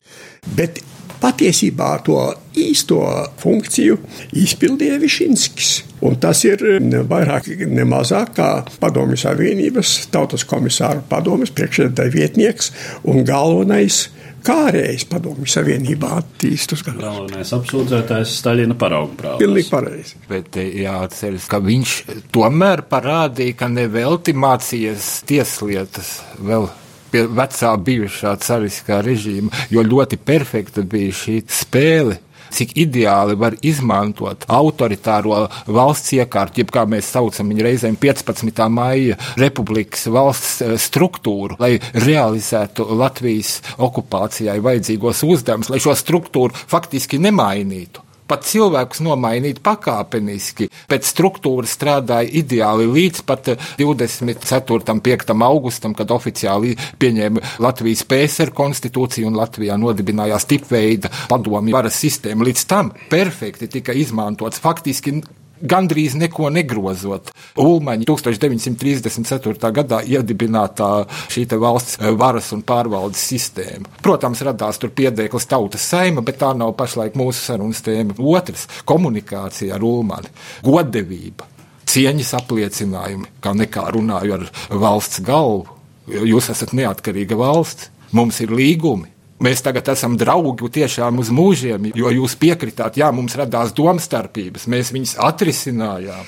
Bet 0.56 0.82
patiesībā 1.20 1.98
to 2.08 2.22
īsto 2.60 3.04
funkciju 3.42 4.00
izpildīja 4.40 5.00
Višinskis 5.02 5.89
Un 6.06 6.16
tas 6.22 6.44
ir 6.48 6.62
ne 6.84 7.04
vairāk, 7.08 7.50
ne 7.68 7.84
mazāk 7.88 8.36
kā 8.38 8.50
Padomju 8.80 9.20
Savienības 9.20 9.96
tautas 10.14 10.46
komisāra 10.48 11.04
padomas 11.10 11.52
priekšsēdētāja 11.56 12.16
vietnieks 12.16 12.72
un 13.10 13.26
galvenais 13.28 14.06
kārējs 14.46 15.06
padomju 15.10 15.48
savienībā 15.50 16.12
attīstus. 16.22 16.84
Galvenais 16.88 17.52
apsūdzētājs 17.56 18.38
Staļina 18.40 18.78
paraugu 18.80 19.18
prāvas. 19.20 19.42
Pilnīgi 19.42 19.72
pareizi. 19.72 20.20
Bet 20.30 20.60
eh, 20.60 20.70
jāatceras, 20.86 21.48
ka 21.52 21.60
viņš 21.64 21.96
tomēr 22.36 22.86
parādīja, 22.90 23.58
ka 23.60 23.72
nevelti 23.72 24.36
mācījies 24.38 25.12
tieslietas 25.30 26.20
vēl 26.40 26.70
pie 27.10 27.26
vecā 27.26 27.74
bijušā 27.84 28.36
cariskā 28.46 29.02
režīma, 29.06 29.52
jo 29.74 29.84
ļoti 29.86 30.20
perfekta 30.22 30.86
bija 30.86 31.16
šī 31.24 31.40
spēle 31.50 32.20
cik 32.54 32.76
ideāli 32.80 33.38
var 33.40 33.56
izmantot 33.66 34.46
autoritāro 34.50 35.46
valsts 35.68 36.14
iekārtu, 36.18 36.64
jeb 36.64 36.74
kā 36.74 36.86
mēs 36.90 37.12
saucam 37.14 37.54
viņu 37.54 37.66
reizēm 37.66 38.00
15. 38.02 38.66
maija 38.74 39.18
republikas 39.40 40.08
valsts 40.12 40.60
eh, 40.66 40.76
struktūru, 40.80 41.60
lai 41.62 41.76
realizētu 41.94 42.90
Latvijas 43.00 43.60
okupācijai 43.78 44.60
vajadzīgos 44.64 45.24
uzdevumus, 45.28 45.72
lai 45.72 45.82
šo 45.84 45.96
struktūru 45.98 46.56
faktiski 46.70 47.22
nemainītu 47.22 48.09
pat 48.30 48.46
cilvēkus 48.48 49.02
nomainīt 49.06 49.62
pakāpeniski. 49.66 50.70
Pēc 50.90 51.10
struktūras 51.10 51.74
strādāja 51.78 52.30
ideāli 52.42 52.88
līdz 52.90 53.24
pat 53.28 53.52
24. 53.80 54.94
un 54.94 55.02
5. 55.06 55.34
augustam, 55.50 55.96
kad 55.98 56.14
oficiāli 56.14 56.76
pieņēma 57.02 57.60
Latvijas 57.66 58.06
PSR 58.10 58.54
konstitūciju 58.56 59.30
un 59.30 59.40
Latvijā 59.40 59.78
nodibinājās 59.82 60.48
tipveida 60.50 61.12
padomju 61.32 61.76
varas 61.76 62.00
sistēma. 62.00 62.48
Līdz 62.48 62.66
tam 62.70 62.94
perfekti 63.10 63.70
tika 63.80 63.96
izmantots 63.98 64.62
faktiski 64.62 65.20
gandrīz 65.62 66.16
neko 66.20 66.50
negrozot. 66.54 67.32
Ulmaņa 67.60 68.08
1934. 68.10 69.72
gadā 69.76 70.02
iedibinātā 70.06 70.90
šī 71.32 71.46
valsts 71.60 72.00
eh, 72.00 72.12
varas 72.16 72.52
un 72.56 72.64
pārvaldes 72.68 73.22
sistēma. 73.32 73.90
Protams, 74.06 74.44
radās 74.46 74.80
tur 74.82 74.94
piedēklis 74.96 75.50
tautas 75.50 75.86
saima, 75.90 76.24
bet 76.26 76.40
tā 76.42 76.54
nav 76.58 76.76
pašlaik 76.80 77.18
mūsu 77.20 77.44
sarunas 77.50 77.84
tēma. 77.86 78.18
Otrs- 78.20 78.68
komunikācija 78.92 79.76
ar 79.76 79.84
Ulmani, 79.84 80.32
godevība, 80.64 81.48
cieņas 81.90 82.34
apliecinājumi, 82.42 83.30
kā 83.42 83.54
nekā 83.54 83.90
runāju 83.96 84.40
ar 84.40 84.50
valsts 84.70 85.22
galvu. 85.22 85.68
Jūs 86.10 86.50
esat 86.50 86.74
neatkarīga 86.74 87.38
valsts, 87.38 87.90
mums 88.12 88.40
ir 88.42 88.50
līgumi, 88.50 89.12
Mēs 89.40 89.64
tagad 89.64 89.88
esam 89.94 90.18
draugi 90.20 90.68
tiešām 90.80 91.22
uz 91.22 91.30
mūžiem, 91.32 91.92
jo 91.96 92.12
jūs 92.12 92.36
piekritāt, 92.42 93.00
jā, 93.00 93.08
mums 93.16 93.38
radās 93.40 93.72
domstarpības, 93.78 94.68
mēs 94.68 94.92
viņus 94.92 95.16
atrisinājām 95.30 96.28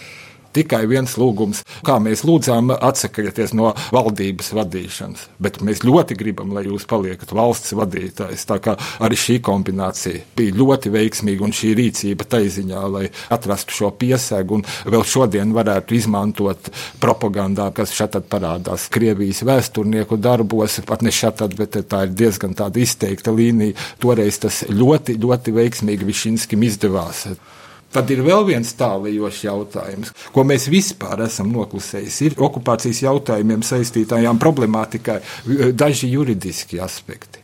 tikai 0.56 0.84
viens 0.90 1.16
lūgums, 1.20 1.64
kā 1.88 1.98
mēs 2.04 2.24
lūdzām, 2.28 2.74
atsakieties 2.76 3.56
no 3.58 3.74
valdības 3.94 4.52
vadīšanas. 4.58 5.28
Bet 5.42 5.62
mēs 5.66 5.84
ļoti 5.88 6.18
gribam, 6.20 6.54
lai 6.56 6.66
jūs 6.68 6.88
paliekat 6.90 7.34
valsts 7.36 7.76
vadītājs. 7.78 8.46
Tā 8.50 8.60
kā 8.64 8.76
arī 9.04 9.20
šī 9.20 9.40
kombinācija 9.46 10.26
bija 10.38 10.58
ļoti 10.60 10.92
veiksmīga 10.94 11.46
un 11.48 11.56
šī 11.56 11.74
rīcība 11.80 12.28
taiziņā, 12.36 12.84
lai 12.96 13.06
atrastu 13.34 13.78
šo 13.78 13.92
piesēgu 14.02 14.60
un 14.60 14.66
vēl 14.92 15.06
šodien 15.08 15.54
varētu 15.56 15.98
izmantot 15.98 16.72
propagandā, 17.02 17.70
kas 17.76 17.96
šeit 17.96 18.18
parādās 18.32 18.90
Krievijas 18.92 19.44
vēsturnieku 19.48 20.18
darbos, 20.20 20.80
pat 20.88 21.06
ne 21.06 21.14
šeit, 21.16 21.44
bet 21.58 21.78
tā 21.90 22.06
ir 22.08 22.16
diezgan 22.18 22.56
tāda 22.58 22.82
izteikta 22.82 23.34
līnija. 23.36 23.78
Toreiz 24.02 24.42
tas 24.44 24.64
ļoti, 24.70 25.18
ļoti 25.22 25.56
veiksmīgi 25.56 26.08
Višinskim 26.08 26.68
izdevās. 26.68 27.28
Tad 27.92 28.12
ir 28.14 28.22
vēl 28.24 28.46
viens 28.48 28.72
tālējošs 28.80 29.42
jautājums, 29.44 30.14
ko 30.32 30.46
mēs 30.48 30.70
vispār 30.72 31.26
esam 31.26 31.52
noklusējuši. 31.52 32.30
Ir 32.30 32.38
okupācijas 32.48 33.04
jautājumiem 33.04 33.66
saistītājām 33.68 34.40
problemātikai 34.40 35.20
daži 35.76 36.12
juridiski 36.14 36.80
aspekti. 36.84 37.44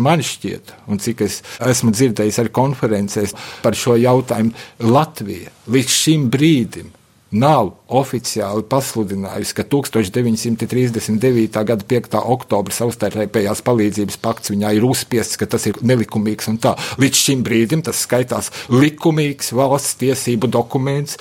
Man 0.00 0.22
šķiet, 0.24 0.70
un 0.88 1.00
cik 1.02 1.24
es 1.26 1.40
esmu 1.66 1.90
dzirdējis 1.92 2.38
arī 2.40 2.52
konferencēs 2.54 3.34
par 3.64 3.76
šo 3.76 3.98
jautājumu, 4.00 4.54
Latvija 4.86 5.50
līdz 5.68 5.96
šim 5.96 6.30
brīdim 6.32 6.94
nav 7.30 7.72
oficiāli 7.86 8.64
pasludinājusi, 8.70 9.54
ka 9.54 9.64
1939. 9.70 11.62
gada 11.66 11.86
5. 11.92 12.16
oktobra 12.34 12.74
savstarpējās 12.74 13.62
palīdzības 13.66 14.18
pakts 14.22 14.52
viņai 14.52 14.74
ir 14.78 14.86
uzspiests, 14.86 15.38
ka 15.40 15.46
tas 15.50 15.68
ir 15.70 15.78
nelikumīgs 15.82 16.50
un 16.50 16.58
tā. 16.62 16.74
Līdz 17.00 17.22
šim 17.26 17.44
brīdim 17.46 17.84
tas 17.86 18.02
skaitās 18.06 18.50
likumīgs 18.72 19.52
valsts 19.56 19.98
tiesību 20.02 20.50
dokuments. 20.50 21.18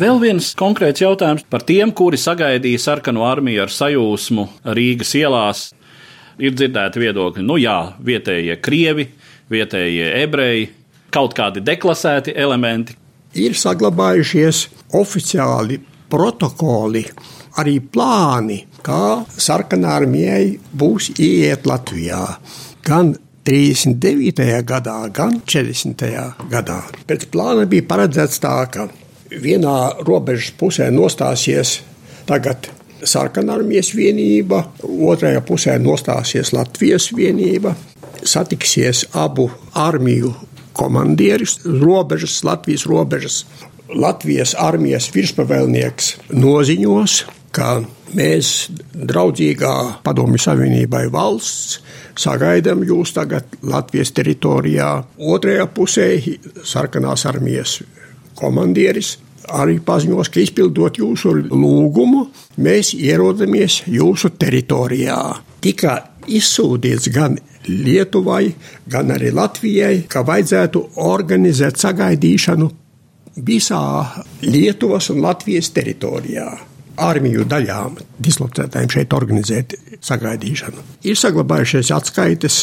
Vēl 0.00 0.20
viens 0.22 0.54
konkrēts 0.56 1.02
jautājums 1.02 1.44
par 1.50 1.66
tiem, 1.66 1.90
kuri 1.92 2.16
sagaidīja 2.20 2.80
sarkano 2.80 3.26
armiju 3.28 3.66
ar 3.66 3.74
sajūsmu 3.74 4.46
Rīgas 4.76 5.16
ielās. 5.18 5.66
Ir 6.40 6.54
dzirdēti 6.56 7.02
viedokļi, 7.02 7.42
nu 7.44 7.58
jā, 7.60 7.92
vietējie 8.00 8.54
krievi, 8.64 9.10
vietējie 9.52 10.06
ebreji, 10.22 10.70
kaut 11.12 11.34
kādi 11.36 11.60
deklasēti 11.60 12.32
elementi, 12.32 12.94
ir 13.38 13.56
saglabājušies 13.56 14.64
oficiāli 14.98 15.78
protokoli, 16.10 17.04
arī 17.60 17.78
plāni, 17.92 18.64
kā 18.82 19.22
sarkanārmijai 19.30 20.56
būs 20.74 21.12
ieiet 21.18 21.68
Latvijā. 21.70 22.22
Gan 22.86 23.14
39. 23.46 24.48
gadā, 24.66 24.96
gan 25.14 25.40
40. 25.46 26.04
gadā. 26.50 26.80
Pēc 27.06 27.28
plāna 27.32 27.66
bija 27.70 27.86
paredzēts 27.88 28.42
tā, 28.42 28.56
ka 28.72 28.88
vienā 29.30 29.76
robežas 30.06 30.52
pusē 30.58 30.90
nostāsies 30.92 31.78
tagad 32.28 32.68
sarkanarmijas 33.06 33.94
vienība, 33.96 34.64
otrajā 34.84 35.40
pusē 35.46 35.78
nostāsies 35.80 36.52
Latvijas 36.52 37.10
vienība, 37.16 37.74
satiksies 38.20 39.06
abu 39.16 39.48
armiju 39.74 40.34
komandieris 40.76 41.60
robežas, 41.64 42.40
Latvijas 42.44 42.86
robežas. 42.90 43.44
Latvijas 43.90 44.54
armijas 44.54 45.08
virspavēlnieks 45.10 46.12
noziņos, 46.30 47.14
ka 47.50 47.80
mēs, 48.14 48.70
draudzīgā 48.94 49.72
Padomju 50.06 50.38
Savienībai 50.38 51.08
valsts, 51.10 51.80
sagaidām 52.18 52.84
jūs 52.86 53.14
tagad 53.16 53.50
Latvijas 53.66 54.14
teritorijā. 54.14 54.92
Otrajā 55.18 55.66
pusē 55.74 56.06
sarkanās 56.62 57.26
armijas 57.26 57.80
komandieris 58.38 59.16
arī 59.50 59.78
paziņos, 59.82 60.30
ka 60.30 60.42
izpildot 60.42 61.00
jūsu 61.00 61.32
lūgumu, 61.50 62.26
mēs 62.62 62.92
ierodamies 62.94 63.82
jūsu 63.90 64.32
teritorijā. 64.38 65.20
Tika 65.64 65.96
izsūtīts 66.30 67.10
gan 67.14 67.38
Lietuvai, 67.68 68.54
gan 68.88 69.12
arī 69.12 69.32
Latvijai, 69.36 70.04
ka 70.08 70.22
vajadzētu 70.26 70.84
organizēt 71.04 71.80
sagaidīšanu 71.80 72.70
visā 73.46 73.82
Lietuvas 74.42 75.10
un 75.12 75.22
Latvijas 75.24 75.70
teritorijā. 75.76 76.48
Armiju 77.00 77.46
daļām 77.48 77.96
dislocētājiem 78.20 78.90
šeit 78.92 79.14
organizēt 79.16 79.74
sagaidīšanu. 80.04 80.82
Ir 81.08 81.16
saglabājušies 81.16 81.92
atskaites 81.96 82.58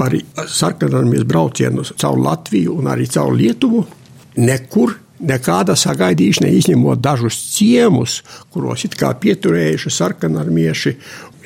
par 0.00 0.16
sarkanarmijas 0.44 1.24
braucienu 1.28 1.84
caur 1.94 2.18
Latviju 2.20 2.76
un 2.80 2.90
arī 2.92 3.06
caur 3.08 3.32
Lietuvu. 3.36 3.84
Nekur 4.44 4.96
nekāda 5.18 5.74
sagaidīšana, 5.78 6.50
izņemot 6.58 7.00
dažus 7.02 7.38
ciemus, 7.54 8.20
kuros 8.52 8.84
it 8.86 8.94
kā 8.98 9.14
pieturējuši 9.18 9.94
sarkanarmieši 9.94 10.94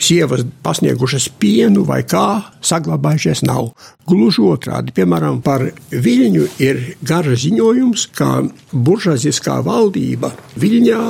sievas 0.02 0.44
pasniegušas 0.64 1.28
pienu 1.40 1.84
vai 1.88 2.02
kā, 2.08 2.42
saglabājušies 2.64 3.44
nav. 3.46 3.70
Gluži 4.08 4.42
otrādi, 4.46 4.94
piemēram, 4.96 5.40
par 5.44 5.64
Viļņu 5.92 6.48
ir 6.62 6.80
garš 7.06 7.46
ziņojums, 7.46 8.08
ka 8.18 8.30
buržāziskā 8.72 9.60
valdība 9.66 10.32
Viļņā 10.58 11.02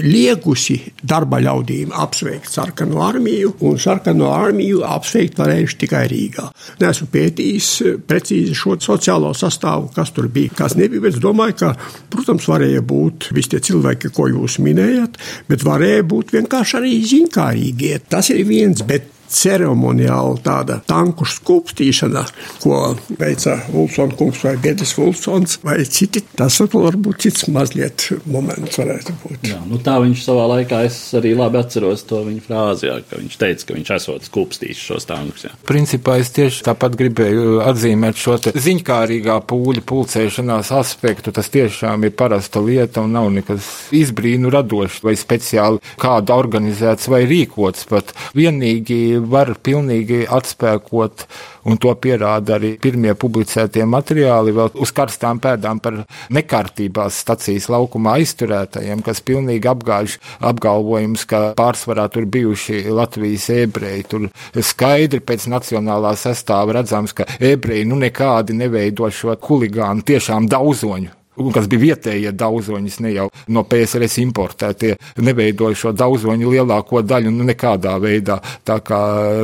liegusi 0.00 0.78
darba 1.02 1.40
ļaudīm 1.42 1.92
apsveikt 2.02 2.50
sarkano 2.52 3.02
armiju, 3.04 3.54
un 3.68 3.78
sarkano 3.80 4.30
armiju 4.32 4.82
apsveikt 4.88 5.40
varējuši 5.42 5.78
tikai 5.84 6.02
Rīgā. 6.12 6.48
Nesmu 6.82 7.08
pētījis 7.12 7.70
precīzi 8.08 8.56
šo 8.56 8.78
sociālo 8.82 9.32
sastāvu, 9.36 9.90
kas 9.94 10.14
tur 10.16 10.30
bija, 10.32 10.54
kas 10.62 10.76
nebija, 10.78 11.04
bet 11.04 11.16
es 11.16 11.22
domāju, 11.22 11.58
ka, 11.62 11.72
protams, 12.12 12.48
varēja 12.48 12.82
būt 12.88 13.30
visi 13.36 13.54
tie 13.54 13.62
cilvēki, 13.68 14.12
ko 14.16 14.28
jūs 14.32 14.58
minējat, 14.64 15.20
bet 15.50 15.66
varēja 15.66 16.06
būt 16.08 16.36
vienkārši 16.38 16.78
arī 16.80 16.94
ziņkārīgie. 17.12 17.98
Tas 18.12 18.32
ir 18.32 18.44
viens, 18.48 18.84
bet 18.88 19.11
ceremoniāla 19.32 20.38
tāda 20.44 20.78
tanku 20.88 21.26
skūpstīšana, 21.28 22.24
ko 22.62 22.80
veica 23.20 23.58
Vulsons 23.72 24.16
kungs 24.18 24.42
vai 24.44 24.56
Biedrs 24.62 24.94
Vulsons 24.98 25.58
vai 25.64 25.80
citi. 25.88 26.22
Tas 26.36 26.60
varbūt 26.62 27.24
cits 27.26 27.48
mazliet 27.52 28.08
moments 28.30 28.78
varētu 28.80 29.16
būt. 29.22 29.48
Jā, 29.50 29.60
nu 29.68 29.80
tā 29.82 29.98
viņš 30.02 30.24
savā 30.26 30.46
laikā, 30.56 30.82
es 30.88 30.98
arī 31.18 31.34
labi 31.38 31.60
atceros 31.60 32.04
to 32.08 32.22
viņa 32.26 32.44
frāzi, 32.46 32.88
jā, 32.88 32.98
ka 33.08 33.20
viņš 33.20 33.38
teica, 33.40 33.68
ka 33.68 33.76
viņš 33.78 33.92
esot 33.98 34.28
skūpstījis 34.28 34.84
šos 34.88 35.08
tankus. 35.10 35.46
Jā. 35.46 35.54
Principā 35.68 36.18
es 36.22 36.32
tieši 36.34 36.64
tāpat 36.68 36.96
gribēju 37.00 37.60
atzīmēt 37.66 38.20
šo 38.20 38.38
ziņkārīgā 38.42 39.38
pūļa 39.48 39.84
pulcēšanās 39.88 40.72
aspektu. 40.76 41.34
Tas 41.34 41.50
tiešām 41.52 42.06
ir 42.06 42.14
parasta 42.18 42.62
lieta 42.64 43.04
un 43.04 43.14
nav 43.16 43.30
nekas 43.34 43.68
izbrīnu 43.96 44.52
radošs 44.52 45.02
vai 45.06 45.16
speciāli 45.18 45.82
kāda 46.00 46.36
organizēts 46.38 47.10
vai 47.12 47.24
rīkots. 47.28 47.86
Pat 47.90 48.14
vienīgi 48.38 49.21
var 49.30 49.52
pilnīgi 49.62 50.24
atspēkot 50.30 51.26
un 51.68 51.78
to 51.82 51.92
pierāda 52.02 52.56
arī 52.56 52.72
pirmie 52.82 53.14
publicētie 53.18 53.84
materiāli 53.88 54.54
vēl 54.56 54.72
uz 54.82 54.92
karstām 54.94 55.40
pēdām 55.42 55.80
par 55.82 56.00
nekārtībās 56.34 57.20
stacijas 57.22 57.68
laukumā 57.72 58.16
aizturētajiem, 58.20 59.04
kas 59.06 59.22
pilnīgi 59.26 59.70
apgāž 59.70 60.18
apgalvojums, 60.40 61.26
ka 61.30 61.42
pārsvarā 61.58 62.08
tur 62.12 62.26
bijuši 62.26 62.84
Latvijas 62.90 63.48
ebreji. 63.54 64.06
Tur 64.10 64.28
skaidri 64.58 65.22
pēc 65.22 65.48
nacionālā 65.52 66.14
sastāva 66.18 66.80
redzams, 66.80 67.14
ka 67.16 67.28
ebreji 67.40 67.88
nu 67.88 68.00
nekādi 68.02 68.56
neveido 68.58 69.10
šo 69.12 69.38
huligānu 69.48 70.06
tiešām 70.06 70.50
daudzoņu 70.50 71.21
un 71.40 71.52
kas 71.54 71.68
bija 71.70 71.82
vietējie 71.86 72.32
daudzoņi, 72.36 72.92
ne 73.04 73.12
jau 73.14 73.26
no 73.52 73.64
PSRS 73.68 74.18
importētie, 74.22 74.94
neveidoja 75.24 75.78
šo 75.78 75.92
daudzoņu 75.96 76.52
lielāko 76.52 77.00
daļu 77.06 77.32
nu, 77.32 77.46
nekādā 77.48 77.94
veidā. 78.02 78.38
Tā 78.68 78.78
kā 78.84 79.00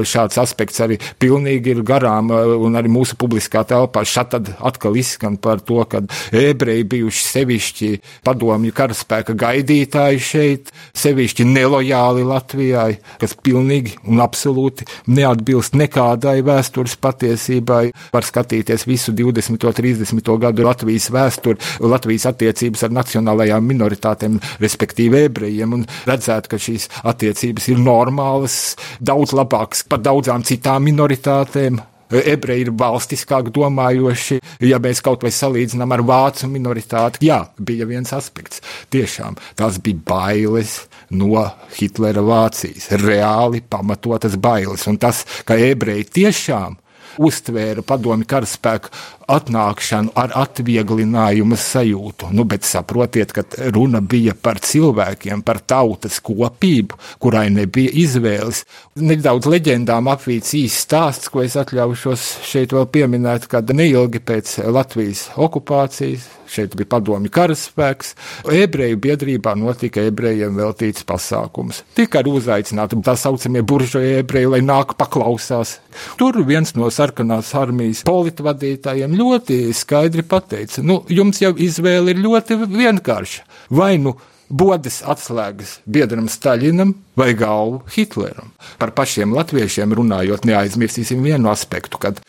šāds 0.07 0.41
aspekts 0.43 0.83
arī 0.85 0.99
pilnīgi 1.21 1.73
ir 1.73 1.83
garām, 1.87 2.31
un 2.33 2.77
arī 2.79 2.93
mūsu 2.93 3.17
publiskā 3.21 3.65
telpā 3.69 4.05
šat 4.05 4.37
atkal 4.39 4.97
izskan 5.01 5.39
par 5.41 5.63
to, 5.65 5.81
ka 5.89 6.03
ebreji 6.37 6.85
bijuši 6.93 7.25
sevišķi 7.25 7.91
padomju 8.27 8.75
karaspēka 8.77 9.37
gaidītāji 9.39 10.21
šeit, 10.23 10.73
sevišķi 10.99 11.47
nelojāli 11.49 12.27
Latvijai, 12.29 12.99
kas 13.21 13.37
pilnīgi 13.41 13.97
un 14.09 14.21
absolūti 14.21 14.87
neatbilst 15.09 15.79
nekādai 15.79 16.43
vēstures 16.45 16.99
patiesībai. 17.01 17.89
Var 18.13 18.29
skatīties 18.29 18.85
visu 18.89 19.15
20. 19.17 19.57
un 19.57 19.79
30. 19.79 20.33
gadu 20.43 20.69
Latvijas 20.69 21.09
vēsturi 21.15 21.78
Latvijas 21.81 22.29
attiecības 22.33 22.87
ar 22.87 22.95
nacionālajām 22.97 23.69
minoritātēm, 23.73 24.41
respektīvi 24.63 25.27
ebrejiem, 25.29 25.77
un 25.79 25.87
redzēt, 26.09 26.49
ka 26.51 26.61
šīs 26.61 26.89
attiecības 27.09 27.71
ir 27.73 27.83
normālas, 27.83 28.59
daudz 29.01 29.37
labākas 29.37 29.85
par 29.89 30.03
daudzām 30.05 30.47
citām 30.47 30.89
minoritātēm. 30.89 31.81
Ebreji 32.09 32.65
ir 32.65 32.71
valstiskāk 32.73 33.51
domājoši, 33.53 34.39
ja 34.65 34.79
mēs 34.81 35.03
kaut 35.05 35.27
vai 35.27 35.33
salīdzinām 35.35 35.93
ar 35.93 36.03
vācu 36.09 36.49
minoritāti. 36.49 37.27
Jā, 37.29 37.43
bija 37.61 37.85
viens 37.89 38.15
aspekts. 38.17 38.63
Tiešām 38.89 39.37
tās 39.61 39.77
bija 39.85 40.01
bailes 40.09 40.79
no 41.13 41.45
Hitlera 41.77 42.25
Vācijas, 42.25 42.89
reāli 43.05 43.61
pamatotas 43.61 44.39
bailes. 44.41 44.87
Un 44.89 44.97
tas, 44.97 45.27
ka 45.45 45.61
ebreji 45.61 46.09
tiešām 46.23 46.79
uztvēra 47.19 47.83
padomi 47.87 48.27
karaspēku 48.29 48.93
atnākšanu 49.29 50.15
ar 50.19 50.33
atvieglinājumu 50.41 51.59
sajūtu. 51.61 52.31
Nu, 52.33 52.47
bet 52.49 52.65
saprotiet, 52.65 53.35
ka 53.37 53.45
runa 53.75 54.01
bija 54.01 54.35
par 54.35 54.61
cilvēkiem, 54.65 55.43
par 55.45 55.61
tautas 55.69 56.21
kopību, 56.25 56.97
kurai 57.21 57.49
nebija 57.53 57.93
izvēles. 58.05 58.65
Nedaudz 59.03 59.51
leģendām 59.51 60.09
apvīts 60.13 60.55
īsts 60.57 60.87
stāsts, 60.89 61.29
ko 61.33 61.45
es 61.45 61.59
atļaušos 61.61 62.29
šeit 62.49 62.73
vēl 62.77 62.89
pieminēt, 62.95 63.51
kad 63.53 63.69
neilgi 63.77 64.23
pēc 64.25 64.59
Latvijas 64.73 65.29
okupācijas 65.37 66.29
šeit 66.53 66.77
bija 66.79 66.91
padomju 66.95 67.33
karaspēks. 67.35 68.15
Ebreju 68.59 69.01
biedrībā 69.05 69.55
notika 69.59 70.05
ebrejiem 70.09 70.57
veltīts 70.59 71.07
pasākums. 71.09 71.83
Tika 71.99 72.23
arī 72.23 72.35
uzaicināti 72.39 72.99
tā 73.05 73.17
saucamie 73.19 73.63
buržoja 73.63 74.23
ebreji, 74.23 74.51
lai 74.55 74.63
nāk 74.65 74.97
paklausās. 75.01 75.79
Tur 76.21 76.41
viens 76.49 76.75
no 76.79 76.91
sarkanās 76.95 77.53
armijas 77.59 78.05
politvadītājiem 78.09 79.17
ļoti 79.19 79.61
skaidri 79.77 80.25
pateica, 80.27 80.85
nu, 80.85 81.03
jums 81.09 81.43
jau 81.43 81.55
izvēle 81.59 82.15
ir 82.15 82.25
ļoti 82.25 82.59
vienkārša. 82.67 83.47
Vai 83.75 83.97
nu 84.03 84.17
bodas 84.49 85.03
atslēgas 85.05 85.79
biedram 85.85 86.29
Staļinam 86.31 86.95
vai 87.19 87.33
galvu 87.37 87.83
Hitleram. 87.93 88.53
Par 88.81 88.95
pašiem 88.97 89.35
latviešiem 89.37 89.93
runājot, 89.97 90.47
neaizmirsīsim 90.49 91.23
vienu 91.25 91.53
aspektu, 91.53 92.01
kad 92.01 92.23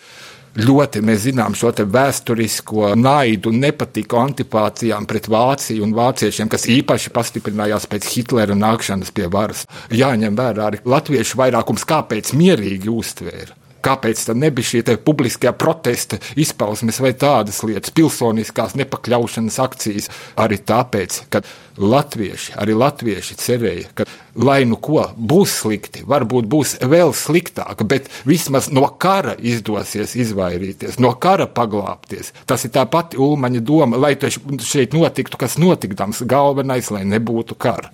ļoti 0.57 1.03
mēs 1.05 1.25
zinām 1.27 1.55
šo 1.57 1.71
vēsturisko 1.93 2.93
naidu, 2.99 3.51
nepatiku, 3.53 4.17
antipātijām 4.23 5.05
pret 5.09 5.29
Vāciju 5.29 5.85
un 5.85 5.93
vāciešiem, 5.97 6.49
kas 6.49 6.67
īpaši 6.71 7.13
pastiprinājās 7.15 7.88
pēc 7.91 8.09
Hitlera 8.15 8.57
nākšanas 8.57 9.13
pie 9.13 9.29
varas. 9.31 9.65
Jāņem 9.93 10.38
vērā 10.39 10.71
arī 10.71 10.83
latviešu 10.85 11.39
vairākums, 11.39 11.88
kāpēc 11.89 12.33
mierīgi 12.39 12.89
uztvēra. 12.91 13.59
Kāpēc 13.86 14.26
tam 14.28 14.42
nebija 14.44 14.72
šī 14.74 14.84
publiskā 15.06 15.54
protesta 15.56 16.20
izpausmes 16.39 17.00
vai 17.04 17.13
tādas 17.18 17.62
lietas, 17.63 17.94
pilsoniskās 17.96 18.76
nepakļaušanas 18.80 19.60
akcijas? 19.63 20.10
Arī 20.39 20.60
tāpēc, 20.60 21.22
ka 21.32 21.42
latvieši, 21.80 22.54
arī 22.60 22.76
latvieši 22.76 23.38
cerēja, 23.39 23.92
ka 23.96 24.08
lai 24.36 24.62
nu 24.68 24.78
ko 24.82 25.06
būs 25.15 25.60
slikti, 25.62 26.04
varbūt 26.08 26.48
būs 26.52 26.76
vēl 26.84 27.13
sliktāk, 27.15 27.84
bet 27.88 28.10
vismaz 28.28 28.70
no 28.74 28.86
kara 29.00 29.36
izdosies 29.39 30.15
izvairīties, 30.20 31.00
no 31.00 31.13
kara 31.15 31.48
paglāpties. 31.48 32.34
Tas 32.50 32.65
ir 32.68 32.74
tā 32.76 32.86
pati 32.89 33.20
Ulmaņa 33.20 33.63
doma, 33.63 34.00
lai 34.00 34.15
šeit 34.20 34.96
notiktu, 34.98 35.39
kas 35.39 35.58
notikdams, 35.62 36.24
galvenais, 36.28 36.92
lai 36.92 37.06
nebūtu 37.08 37.56
kara. 37.60 37.94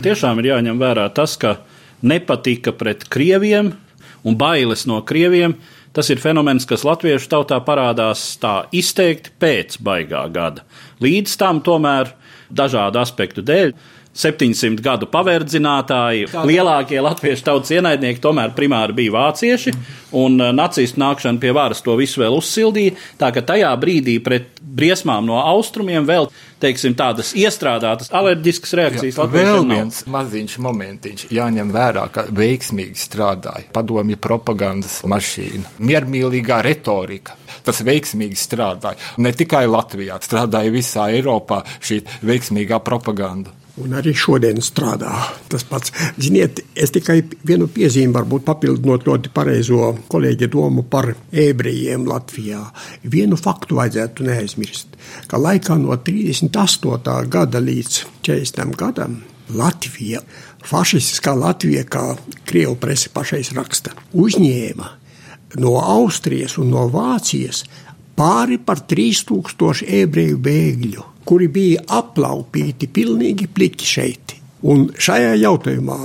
Tiešām 0.00 0.40
ir 0.40 0.54
jāņem 0.54 0.80
vērā 0.80 1.06
tas, 1.14 1.36
ka 1.36 1.60
nepatika 2.02 2.72
pret 2.72 3.04
krieviem 3.12 3.74
un 4.24 4.36
bailes 4.38 4.86
no 4.88 5.00
krieviem. 5.06 5.56
Tas 5.92 6.06
ir 6.12 6.20
fenomens, 6.22 6.66
kas 6.70 6.84
latviešu 6.86 7.26
tautā 7.32 7.58
parādās 7.66 8.22
tā 8.38 8.60
izteikti 8.70 9.32
pēc 9.42 9.80
baigā 9.82 10.22
gada. 10.30 10.62
Līdz 11.02 11.34
tam 11.40 11.58
tomēr 11.66 12.12
dažādu 12.50 13.00
aspektu 13.02 13.42
dēļ 13.42 13.74
700 14.16 14.82
gadu 14.82 15.06
paverdzinātāji, 15.10 16.26
lielākie 16.48 16.98
latviešu 17.02 17.46
tautas 17.46 17.70
ienaidnieki 17.76 18.22
tomēr 18.22 18.54
primāri 18.56 18.96
bija 18.96 19.14
vācieši, 19.14 19.74
un 20.18 20.40
uh, 20.40 20.50
nacistu 20.54 20.98
nākšana 21.00 21.38
pie 21.42 21.52
varas 21.54 21.82
to 21.86 21.94
visu 21.98 22.24
vēl 22.24 22.34
uzsildīja. 22.40 22.96
Tā 23.20 23.30
ka 23.34 23.44
tajā 23.46 23.70
brīdī 23.80 24.18
pret 24.24 24.58
briesmām 24.60 25.28
no 25.28 25.38
austrumiem 25.38 26.08
vēl, 26.08 26.26
teiksim, 26.60 26.96
tādas 26.98 27.30
iestrādātas 27.38 28.10
alerģiskas 28.14 28.74
reakcijas. 28.80 29.20
Jā, 29.20 29.28
vēl 29.30 29.62
viens 29.70 30.02
maziņš 30.10 30.58
momentiņš 30.66 31.26
jāņem 31.36 31.70
vērā, 31.74 32.08
ka 32.12 32.26
veiksmīgi 32.34 32.98
strādāja 32.98 33.70
padomju 33.74 34.18
propagandas 34.20 35.00
mašīna, 35.06 35.76
miermīlīgā 35.86 36.60
retorika. 36.66 37.38
Tas 37.64 37.82
veiksmīgi 37.86 38.38
strādāja. 38.40 38.98
Ne 39.22 39.32
tikai 39.36 39.66
Latvijā, 39.70 40.18
strādāja 40.24 40.74
visā 40.74 41.10
Eiropā 41.14 41.62
šī 41.78 42.02
veiksmīgā 42.26 42.82
propaganda. 42.82 43.59
Un 43.80 43.94
arī 43.96 44.12
šodien 44.16 44.60
strādā 44.64 45.12
tas 45.48 45.64
pats. 45.64 45.92
Ziniet, 46.20 46.60
es 46.76 46.92
tikai 46.92 47.20
vienu 47.48 47.68
piezīmi, 47.72 48.12
varbūt 48.12 48.44
papildinot 48.44 49.06
ļoti 49.08 49.32
pareizo 49.32 49.94
kolēģi 50.10 50.50
domu 50.52 50.84
par 50.90 51.12
ebrejiem 51.32 52.04
Latvijā. 52.08 52.60
Vienu 53.14 53.38
faktu 53.40 53.78
vajadzētu 53.80 54.26
neaizmirst, 54.28 54.98
ka 55.30 55.40
laikā 55.40 55.78
no 55.80 55.96
38. 55.96 57.16
gada 57.32 57.62
līdz 57.64 58.00
40. 58.26 58.76
gadam 58.76 59.20
Latvija, 59.56 60.20
fašistiskā 60.66 61.34
Latvija, 61.34 61.86
kā 61.88 62.04
Krievu 62.46 62.76
presi 62.80 63.10
pašais 63.14 63.54
raksta, 63.56 63.94
uzņēma 64.12 64.90
no 65.58 65.78
Austrijas 65.82 66.58
un 66.60 66.70
no 66.74 66.84
Vācijas 66.92 67.64
pāri 68.18 68.60
par 68.62 68.84
3000 68.86 69.88
ebreju 70.02 70.38
bēgļu 70.44 71.09
kuri 71.28 71.48
bija 71.52 71.86
aplaupīti 72.00 72.90
pilnīgi 72.90 73.48
pliki 73.54 73.88
šeit. 73.88 74.36
Un 74.60 74.90
šajā 75.00 75.36
jautājumā 75.40 75.98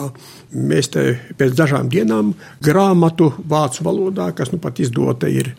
mēs 0.55 0.87
pēc 0.91 1.55
dažām 1.57 1.89
dienām 1.91 2.31
grāmatu 2.63 3.31
vācu 3.51 3.83
valodā, 3.83 4.29
kas 4.35 4.53
nu 4.53 4.59
pat 4.63 4.79
izdota 4.79 5.27
ir 5.27 5.51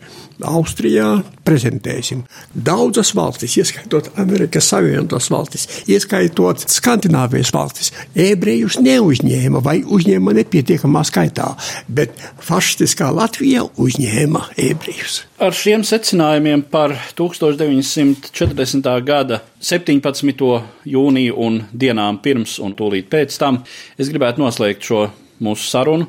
Austrijā, 0.47 1.21
prezentēsim. 1.45 2.23
Daudzas 2.53 3.13
valstis, 3.17 3.59
ieskaitot 3.61 4.09
Amerikas 4.21 4.69
Savienotās 4.73 5.29
valstis, 5.33 5.67
ieskaitot 5.89 6.65
Skandināvijas 6.73 7.53
valstis, 7.53 7.93
ebrejus 8.13 8.79
neuzņēma 8.81 9.61
vai 9.65 9.79
uzņēma 9.85 10.37
nepietiekamā 10.41 11.05
skaitā, 11.05 11.53
bet 11.87 12.17
fašistiskā 12.49 13.13
Latvija 13.13 13.65
uzņēma 13.77 14.47
ebrejus. 14.69 15.26
Ar 15.37 15.53
šiem 15.53 15.83
secinājumiem 15.85 16.63
par 16.65 16.95
1940. 17.13 18.87
gada 19.05 19.37
17. 19.61 20.47
jūniju 20.89 21.35
un 21.45 21.59
dienām 21.77 22.17
pirms 22.25 22.55
un 22.57 22.73
tūlīt 22.73 23.05
pēc 23.11 23.35
tam 23.37 23.59
es 24.01 24.09
gribētu 24.09 24.41
noslēgt 24.41 24.87
šo 24.89 25.03
mūsu 25.45 25.67
sarunu 25.69 26.07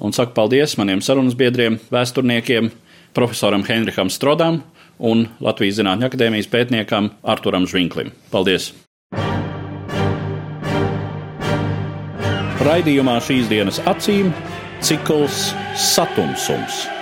un 0.00 0.16
saku 0.16 0.32
paldies 0.38 0.78
maniem 0.80 1.02
sarunas 1.04 1.36
biedriem, 1.36 1.76
vēsturniekiem, 1.92 2.70
profesoram 3.12 3.66
Henrikam 3.68 4.08
Strodam 4.08 4.62
un 4.96 5.26
Latvijas 5.44 5.76
Zinātņu 5.82 6.08
akadēmijas 6.08 6.48
pētniekam 6.48 7.12
Arturam 7.28 7.68
Žvinklim. 7.68 8.08
Paldies! 8.32 8.70
Raidījumā 12.64 13.20
šīs 13.20 13.52
dienas 13.52 13.84
acīm 13.84 14.32
cikls 14.80 15.50
Satumsums- 15.76 16.86